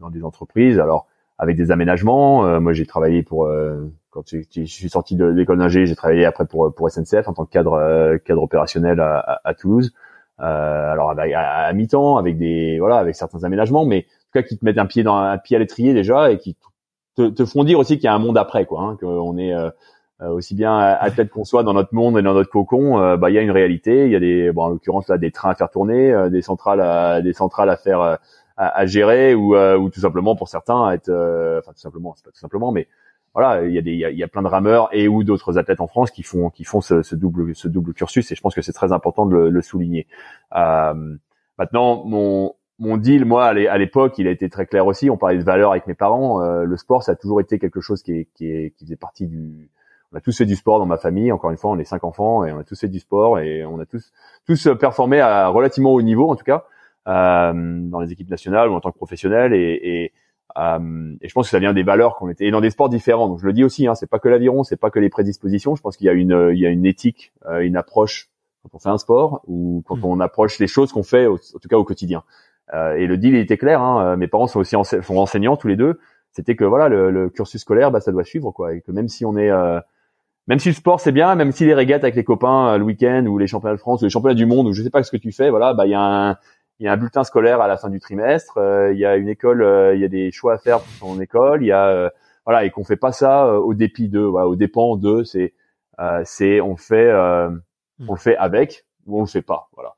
[0.00, 0.78] dans des entreprises.
[0.78, 1.06] Alors
[1.38, 2.60] avec des aménagements.
[2.60, 3.50] moi, j'ai travaillé pour
[4.10, 7.44] quand je, suis sorti de l'école d'ingé, j'ai travaillé après pour pour SNCF en tant
[7.44, 9.92] que cadre cadre opérationnel à, à, Toulouse.
[10.38, 14.58] Alors à, à mi-temps avec des voilà avec certains aménagements, mais en tout cas qui
[14.58, 16.56] te mettent un pied dans un pied à l'étrier déjà et qui
[17.16, 18.82] te, te font dire aussi qu'il y a un monde après, quoi.
[18.82, 19.70] Hein, qu'on est euh,
[20.22, 23.30] euh, aussi bien tête qu'on soit dans notre monde et dans notre cocon, euh, bah
[23.30, 24.06] il y a une réalité.
[24.06, 26.80] Il y a des, bon, en l'occurrence là, des trains à faire tourner, des centrales,
[26.80, 28.18] à, des centrales à faire, à,
[28.56, 31.10] à, gérer, ou, ou tout simplement pour certains être,
[31.58, 32.88] enfin tout simplement, c'est pas tout simplement, mais
[33.34, 35.86] voilà, il y a des, il y plein de rameurs et ou d'autres athlètes en
[35.86, 38.62] France qui font, qui font ce, ce, double, ce double cursus, et je pense que
[38.62, 40.06] c'est très important de le, le souligner.
[40.50, 45.08] maintenant, mon mon deal, moi, à l'époque, il a été très clair aussi.
[45.08, 46.42] On parlait de valeurs avec mes parents.
[46.42, 48.96] Euh, le sport, ça a toujours été quelque chose qui, est, qui, est, qui faisait
[48.96, 49.70] partie du.
[50.12, 51.30] On a tous fait du sport dans ma famille.
[51.30, 53.64] Encore une fois, on est cinq enfants et on a tous fait du sport et
[53.64, 54.12] on a tous
[54.46, 56.64] tous performé à relativement haut niveau, en tout cas,
[57.06, 59.54] euh, dans les équipes nationales ou en tant que professionnel.
[59.54, 60.12] Et, et,
[60.58, 62.88] euh, et je pense que ça vient des valeurs qu'on était et dans des sports
[62.88, 63.28] différents.
[63.28, 65.74] Donc je le dis aussi, hein, c'est pas que l'aviron, c'est pas que les prédispositions.
[65.76, 68.28] Je pense qu'il y a une il y a une éthique, euh, une approche
[68.62, 70.04] quand on fait un sport ou quand mmh.
[70.04, 72.22] on approche les choses qu'on fait, en tout cas au quotidien.
[72.74, 73.80] Euh, et le deal il était clair.
[73.80, 75.98] Hein, euh, mes parents sont aussi sont enseignants tous les deux.
[76.32, 78.74] C'était que voilà le, le, cursus scolaire, bah, ça doit suivre quoi.
[78.74, 79.80] Et que même si on est euh,
[80.46, 83.26] même si le sport c'est bien, même si les régates avec les copains le week-end
[83.26, 85.10] ou les championnats de France ou les championnats du monde ou je sais pas ce
[85.10, 86.36] que tu fais, voilà, bah il y a un
[86.82, 88.58] il y a un bulletin scolaire à la fin du trimestre,
[88.92, 91.62] il y a une école, il y a des choix à faire pour son école,
[91.62, 92.10] il y a
[92.44, 95.54] voilà et qu'on fait pas ça au dépit de, voilà, au dépend de, c'est
[96.24, 97.10] c'est on fait
[98.08, 99.94] on le fait avec ou on le fait pas, voilà.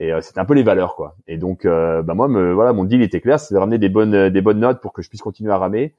[0.00, 1.16] Et euh, c'était un peu les valeurs, quoi.
[1.26, 3.88] Et donc, euh, bah moi, me, voilà, mon deal était clair, c'était de ramener des
[3.88, 5.94] bonnes, euh, des bonnes notes pour que je puisse continuer à ramer.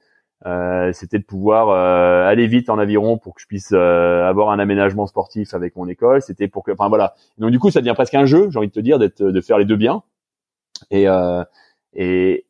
[0.46, 5.06] Euh, c'était de pouvoir aller vite en aviron pour que je puisse avoir un aménagement
[5.06, 6.22] sportif avec mon école.
[6.22, 7.14] C'était pour que, enfin voilà.
[7.36, 9.40] Donc du coup, ça devient presque un jeu, j'ai envie de te dire, d'être, de
[9.42, 10.02] faire les deux bien.
[10.90, 11.06] Et
[11.92, 12.46] et,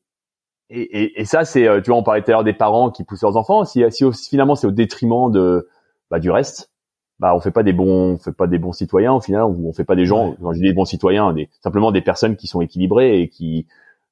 [0.71, 3.23] et, et, ça, c'est, tu vois, on parlait tout à l'heure des parents qui poussent
[3.23, 3.65] leurs enfants.
[3.65, 5.69] Si, si finalement c'est au détriment de
[6.11, 6.71] bah, du reste,
[7.19, 9.69] bah on fait pas des bons, on fait pas des bons citoyens au final, ou
[9.69, 12.37] on fait pas des gens, quand je dis des bons citoyens, des, simplement des personnes
[12.37, 13.67] qui sont équilibrées et qui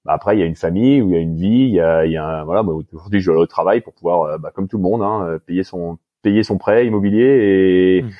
[0.05, 1.81] bah, après il y a une famille, ou il y a une vie, il y
[1.81, 4.51] a, il y a un, voilà, moi, aujourd'hui je vais au travail pour pouvoir, bah,
[4.55, 8.11] comme tout le monde, hein, payer son payer son prêt immobilier et mmh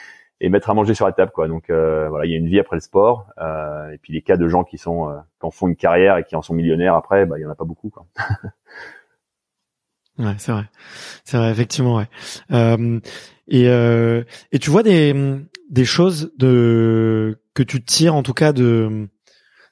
[0.41, 1.49] et mettre à manger sur la table quoi.
[1.49, 4.23] Donc euh, voilà, il y a une vie après le sport euh, et puis les
[4.23, 6.55] cas de gens qui sont euh, qui en font une carrière et qui en sont
[6.55, 8.07] millionnaires après, bah il y en a pas beaucoup quoi.
[10.19, 10.65] ouais, c'est vrai.
[11.25, 12.09] C'est vrai effectivement ouais.
[12.53, 13.01] Euh,
[13.49, 14.23] et euh,
[14.53, 15.15] et tu vois des
[15.71, 19.09] des choses de que tu tires en tout cas de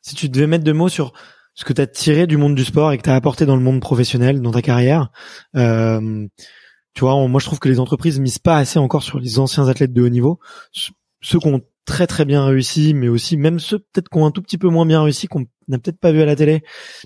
[0.03, 1.13] si tu devais mettre deux mots sur
[1.55, 3.57] ce que tu as tiré du monde du sport et que tu as apporté dans
[3.57, 5.11] le monde professionnel dans ta carrière
[5.57, 6.27] euh,
[6.97, 9.69] tu vois, moi je trouve que les entreprises misent pas assez encore sur les anciens
[9.69, 10.41] athlètes de haut niveau,
[10.73, 14.31] ceux qui ont très très bien réussi, mais aussi même ceux peut-être qui ont un
[14.31, 16.63] tout petit peu moins bien réussi, qu'on n'a peut-être pas vu à la télé,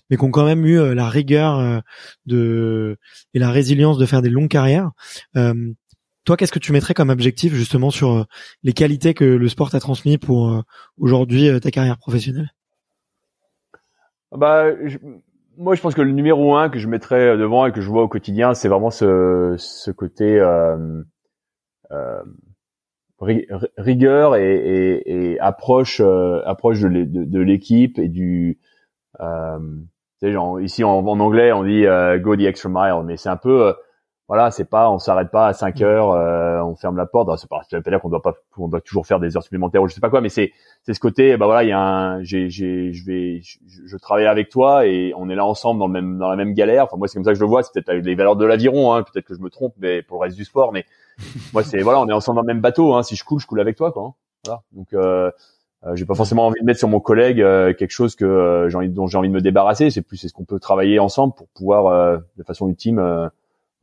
[0.08, 1.80] mais qui ont quand même eu euh, la rigueur euh,
[2.24, 2.98] de
[3.34, 4.92] et la résilience de faire des longues carrières.
[5.36, 5.72] Euh,
[6.24, 8.26] toi, qu'est-ce que tu mettrais comme objectif justement sur
[8.62, 10.62] les qualités que le sport t'a transmis pour
[10.98, 12.52] aujourd'hui ta carrière professionnelle?
[14.30, 14.66] Bah,
[15.60, 18.02] moi, je pense que le numéro un que je mettrais devant et que je vois
[18.02, 21.02] au quotidien, c'est vraiment ce, ce côté euh,
[21.92, 22.22] euh,
[23.76, 28.58] rigueur et, et, et approche euh, approche de l'équipe et du
[29.20, 29.58] euh,
[30.22, 33.36] genre, ici en, en, anglais on dit euh, go the extra mile, mais c'est un
[33.36, 33.72] peu euh,
[34.30, 35.82] voilà, c'est pas, on s'arrête pas à 5 mm.
[35.82, 37.36] heures, euh, on ferme la porte.
[37.36, 39.42] C'est pas, ça veut pas dire qu'on doit pas, on doit toujours faire des heures
[39.42, 40.52] supplémentaires ou je sais pas quoi, mais c'est,
[40.84, 44.26] c'est ce côté, bah voilà, il y a un, j'ai, j'ai, je vais, je, travaille
[44.26, 46.84] avec toi et on est là ensemble dans le même, dans la même galère.
[46.84, 47.64] Enfin moi c'est comme ça que je le vois.
[47.64, 50.26] C'est peut-être les valeurs de l'aviron, hein, peut-être que je me trompe, mais pour le
[50.26, 50.84] reste du sport, mais
[51.52, 52.94] moi c'est voilà, on est ensemble dans le même bateau.
[52.94, 53.02] Hein.
[53.02, 54.04] Si je coule, je coule avec toi, quoi.
[54.04, 54.14] Hein.
[54.44, 54.62] Voilà.
[54.70, 55.32] Donc euh,
[55.86, 58.68] euh, j'ai pas forcément envie de mettre sur mon collègue euh, quelque chose que euh,
[58.68, 59.90] j'ai envie, dont j'ai envie de me débarrasser.
[59.90, 63.30] C'est plus c'est ce qu'on peut travailler ensemble pour pouvoir de façon ultime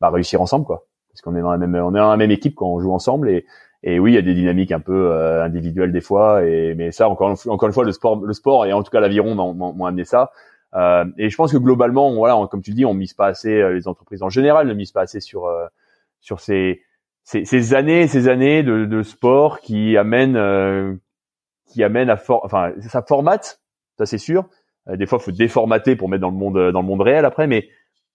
[0.00, 0.86] bah, réussir ensemble, quoi.
[1.10, 2.92] Parce qu'on est dans la même on est dans la même équipe quand on joue
[2.92, 3.44] ensemble et
[3.82, 6.92] et oui il y a des dynamiques un peu euh, individuelles des fois et mais
[6.92, 9.84] ça encore encore une fois le sport le sport et en tout cas l'aviron m'ont
[9.84, 10.30] amené ça.
[10.74, 13.60] Euh, et je pense que globalement voilà comme tu le dis on mise pas assez
[13.60, 15.66] euh, les entreprises en général ne misent pas assez sur euh,
[16.20, 16.82] sur ces,
[17.24, 21.00] ces, ces années ces années de, de sport qui amènent
[21.66, 23.62] qui amènent à for enfin ça formate
[23.96, 24.44] ça c'est sûr.
[24.86, 27.68] Des fois faut déformater pour mettre dans le monde dans le monde réel après mais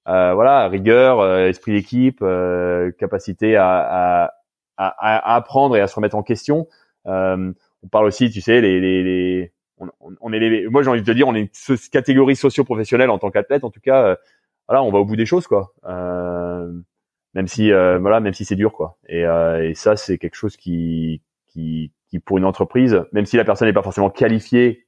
[0.08, 4.34] euh, voilà, rigueur, euh, esprit d'équipe, euh, capacité à, à,
[4.78, 6.68] à, apprendre et à se remettre en question.
[7.06, 9.90] on parle aussi, tu sais, les, les, les on,
[10.22, 13.18] on, est les, moi j'ai envie de te dire, on est une catégorie socio-professionnelle en
[13.18, 14.18] tant qu'athlète, en tout cas,
[14.68, 15.74] voilà, on va au bout des choses, quoi.
[15.84, 18.98] même si, voilà, même si c'est dur, quoi.
[19.08, 23.46] Et, et ça, c'est quelque chose qui, qui, qui pour une entreprise, même si la
[23.46, 24.86] personne n'est pas forcément qualifiée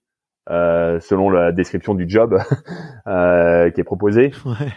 [0.50, 2.40] euh, selon la description du job
[3.08, 4.32] euh, qui est proposé.
[4.46, 4.72] Ouais.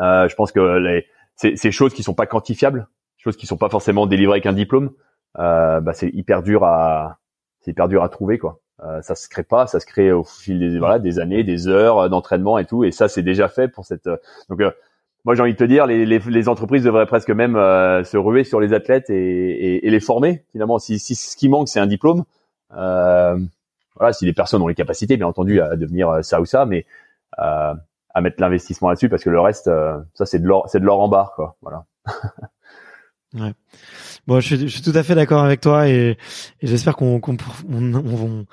[0.00, 2.88] Euh, je pense que les, ces, ces, choses qui sont pas quantifiables,
[3.18, 4.90] choses qui sont pas forcément délivrées avec un diplôme,
[5.38, 7.18] euh, bah, c'est hyper dur à,
[7.60, 8.60] c'est hyper dur à trouver quoi.
[8.82, 11.68] Euh, ça se crée pas, ça se crée au fil des voilà des années, des
[11.68, 14.08] heures d'entraînement et tout, et ça c'est déjà fait pour cette.
[14.48, 14.70] donc euh,
[15.24, 18.16] moi j'ai envie de te dire, les, les, les entreprises devraient presque même euh, se
[18.16, 20.78] ruer sur les athlètes et, et, et les former finalement.
[20.78, 22.24] Si, si, ce qui manque c'est un diplôme,
[22.76, 23.38] euh,
[23.96, 26.84] voilà, si les personnes ont les capacités bien entendu à devenir ça ou ça, mais
[27.38, 27.74] euh,
[28.14, 30.84] à mettre l'investissement là-dessus parce que le reste, euh, ça c'est de l'or, c'est de
[30.84, 31.56] l'or en barre quoi.
[31.60, 31.84] Voilà.
[33.34, 33.52] ouais.
[34.26, 36.16] Bon, je suis, je suis, tout à fait d'accord avec toi et,
[36.60, 37.36] et j'espère qu'on, qu'on
[37.68, 38.46] on, on,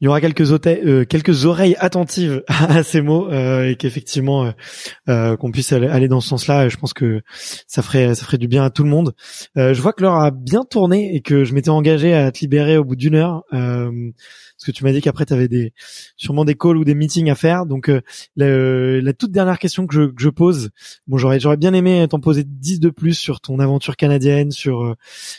[0.00, 4.50] il y aura quelques, euh, quelques oreilles attentives à ces mots euh, et qu'effectivement euh,
[5.08, 6.68] euh qu'on puisse aller dans ce sens-là.
[6.68, 7.22] Je pense que
[7.66, 9.14] ça ferait ça ferait du bien à tout le monde.
[9.56, 12.40] Euh, je vois que l'heure a bien tourné et que je m'étais engagé à te
[12.40, 13.44] libérer au bout d'une heure.
[14.66, 15.72] Euh, que tu m'as dit qu'après tu avais des
[16.16, 17.66] sûrement des calls ou des meetings à faire.
[17.66, 18.00] Donc euh,
[18.36, 20.70] la, toute dernière question que je, que je pose,
[21.06, 24.82] bon j'aurais j'aurais bien aimé t'en poser 10 de plus sur ton aventure canadienne, sur
[24.82, 24.94] euh,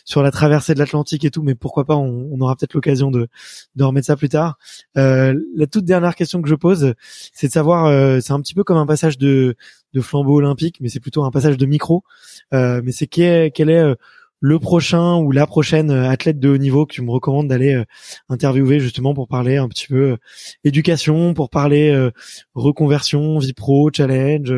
[0.05, 3.11] sur la traversée de l'Atlantique et tout, mais pourquoi pas on, on aura peut-être l'occasion
[3.11, 3.27] de
[3.75, 4.57] de remettre ça plus tard.
[4.97, 6.93] Euh, la toute dernière question que je pose,
[7.33, 9.55] c'est de savoir, c'est un petit peu comme un passage de
[9.93, 12.03] de flambeau olympique, mais c'est plutôt un passage de micro.
[12.51, 13.95] mais c'est quel, quel est
[14.39, 17.73] le prochain ou la prochaine euh, athlète de haut niveau que tu me recommandes d'aller
[17.73, 17.85] euh,
[18.29, 20.17] interviewer justement pour parler un petit peu euh,
[20.63, 21.77] éducation, pour parler
[22.53, 24.53] reconversion, vie pro, challenge,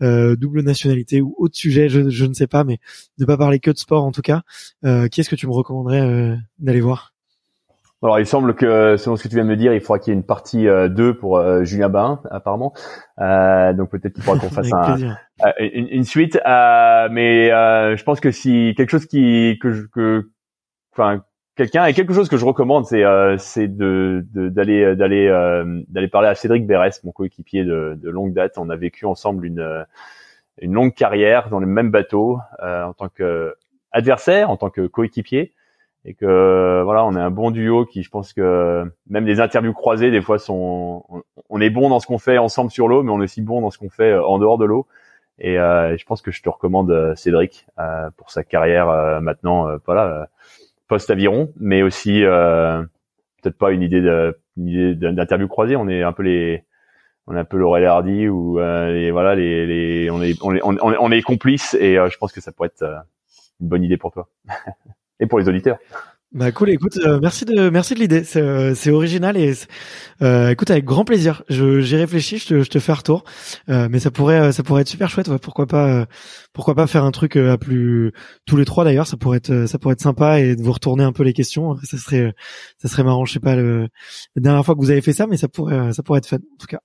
[0.00, 2.78] double nationalité ou autre sujet, je, je, ne sais pas, mais
[3.18, 4.42] ne pas parler que de sport en tout cas.
[4.82, 7.12] qui est-ce que tu me recommanderais d'aller voir?
[8.00, 10.12] Alors, il semble que, selon ce que tu viens de me dire, il faudra qu'il
[10.12, 12.72] y ait une partie 2 euh, pour euh, Julien Bain, apparemment.
[13.18, 16.38] Euh, donc peut-être qu'il faudra qu'on fasse un, euh, une, une, suite.
[16.46, 20.30] mais je pense que si quelque chose qui que que
[20.92, 21.24] enfin
[21.56, 23.02] quelqu'un et quelque chose que je recommande, c'est
[23.38, 25.28] c'est de d'aller d'aller
[25.88, 28.58] d'aller parler à Cédric Berès, mon coéquipier de, de longue date.
[28.58, 29.84] On a vécu ensemble une
[30.60, 33.56] une longue carrière dans le même bateau en tant que
[33.90, 35.52] adversaire, en tant que coéquipier.
[36.08, 39.74] Et que voilà, on est un bon duo qui, je pense que même les interviews
[39.74, 41.04] croisées des fois sont,
[41.50, 43.60] on, est bon dans ce qu'on fait ensemble sur l'eau, mais on est aussi bon
[43.60, 44.86] dans ce qu'on fait en dehors de l'eau.
[45.38, 47.66] Et je pense que je te recommande Cédric
[48.16, 50.28] pour sa carrière maintenant, voilà,
[50.88, 54.00] post aviron, mais aussi peut-être pas une idée
[54.56, 55.76] d'interview croisée.
[55.76, 56.64] On est un peu les
[57.28, 60.60] on est un peu Laurel Hardy ou euh, voilà les, les on est on est
[60.62, 62.98] on est, complices et euh, je pense que ça pourrait être euh,
[63.60, 64.28] une bonne idée pour toi
[65.20, 65.78] et pour les auditeurs.
[66.32, 69.54] Bah cool, écoute, euh, merci de merci de l'idée, c'est euh, original et
[70.20, 71.42] euh, écoute avec grand plaisir.
[71.48, 73.24] Je j'y réfléchis, je te je te fais un retour,
[73.66, 76.06] mais ça pourrait ça pourrait être super chouette, ouais, pourquoi pas
[76.52, 78.12] pourquoi pas faire un truc à plus
[78.44, 81.02] tous les trois d'ailleurs, ça pourrait être ça pourrait être sympa et de vous retourner
[81.02, 82.34] un peu les questions, ça serait
[82.76, 83.88] ça serait marrant, je sais pas le,
[84.36, 86.36] la dernière fois que vous avez fait ça, mais ça pourrait ça pourrait être fun
[86.36, 86.80] en tout cas.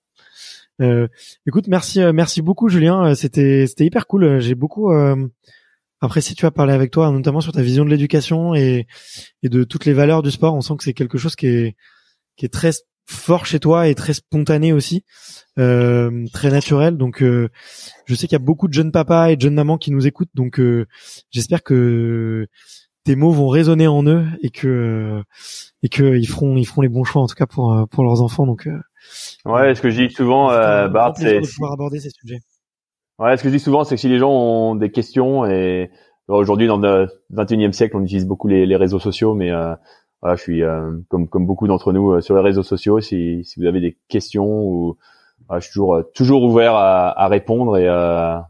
[1.46, 4.90] écoute, merci merci beaucoup Julien, c'était c'était hyper cool, j'ai beaucoup
[6.04, 8.86] après, si tu as parlé avec toi, notamment sur ta vision de l'éducation et,
[9.42, 11.76] et de toutes les valeurs du sport, on sent que c'est quelque chose qui est,
[12.36, 12.72] qui est très
[13.06, 15.04] fort chez toi et très spontané aussi,
[15.58, 16.96] euh, très naturel.
[16.96, 17.48] Donc, euh,
[18.06, 20.06] je sais qu'il y a beaucoup de jeunes papas et de jeunes mamans qui nous
[20.06, 20.30] écoutent.
[20.34, 20.86] Donc, euh,
[21.30, 22.46] j'espère que
[23.04, 25.22] tes mots vont résonner en eux et que
[25.82, 28.22] et que ils feront ils feront les bons choix en tout cas pour pour leurs
[28.22, 28.46] enfants.
[28.46, 28.66] Donc,
[29.44, 30.48] ouais, ce que je dis souvent,
[30.88, 32.40] Bart, c'est pouvoir aborder ces sujets.
[33.18, 35.90] Ouais, ce que je dis souvent, c'est que si les gens ont des questions et
[36.26, 39.74] aujourd'hui dans le 21e siècle, on utilise beaucoup les, les réseaux sociaux, mais euh,
[40.20, 43.00] voilà, je suis euh, comme comme beaucoup d'entre nous euh, sur les réseaux sociaux.
[43.00, 44.96] Si, si vous avez des questions ou
[45.46, 47.86] voilà, je suis toujours toujours ouvert à, à répondre et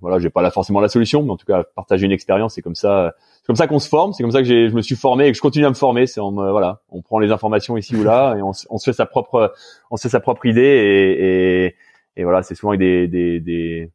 [0.01, 2.63] voilà, j'ai pas là forcément la solution, mais en tout cas partager une expérience, c'est
[2.63, 3.15] comme ça.
[3.41, 5.33] C'est comme ça qu'on se forme, c'est comme ça que je me suis formé et
[5.33, 6.07] que je continue à me former.
[6.07, 9.05] C'est voilà, on prend les informations ici ou là et on, on, se fait sa
[9.05, 9.53] propre,
[9.91, 11.75] on se fait sa propre idée et, et,
[12.17, 13.91] et voilà, c'est souvent avec des, des, des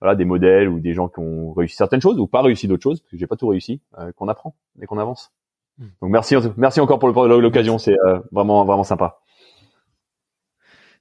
[0.00, 2.82] voilà des modèles ou des gens qui ont réussi certaines choses ou pas réussi d'autres
[2.82, 5.32] choses parce que j'ai pas tout réussi euh, qu'on apprend et qu'on avance.
[5.78, 5.88] Hmm.
[6.02, 9.18] Donc merci merci encore pour l'occasion, c'est euh, vraiment vraiment sympa.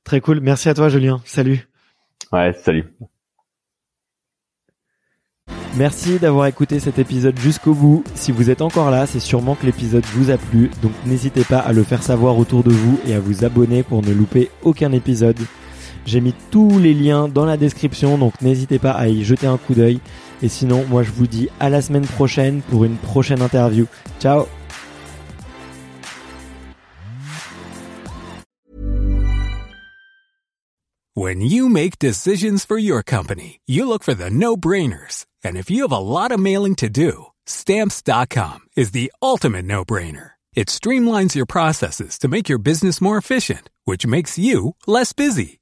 [0.04, 1.22] Très cool, merci à toi Julien.
[1.26, 1.68] Salut.
[2.32, 2.86] Ouais, salut.
[5.78, 8.04] Merci d'avoir écouté cet épisode jusqu'au bout.
[8.14, 11.60] Si vous êtes encore là, c'est sûrement que l'épisode vous a plu, donc n'hésitez pas
[11.60, 14.94] à le faire savoir autour de vous et à vous abonner pour ne louper aucun
[14.94, 15.38] épisode.
[16.06, 19.58] J'ai mis tous les liens dans la description, donc n'hésitez pas à y jeter un
[19.58, 20.00] coup d'œil.
[20.44, 23.88] Et sinon, moi je vous dis à la semaine prochaine pour une prochaine interview.
[24.20, 24.46] Ciao
[31.18, 35.26] When you make decisions for your company, you look for the no-brainers.
[35.46, 40.32] And if you have a lot of mailing to do, stamps.com is the ultimate no-brainer.
[40.56, 45.62] It streamlines your processes to make your business more efficient, which makes you less busy.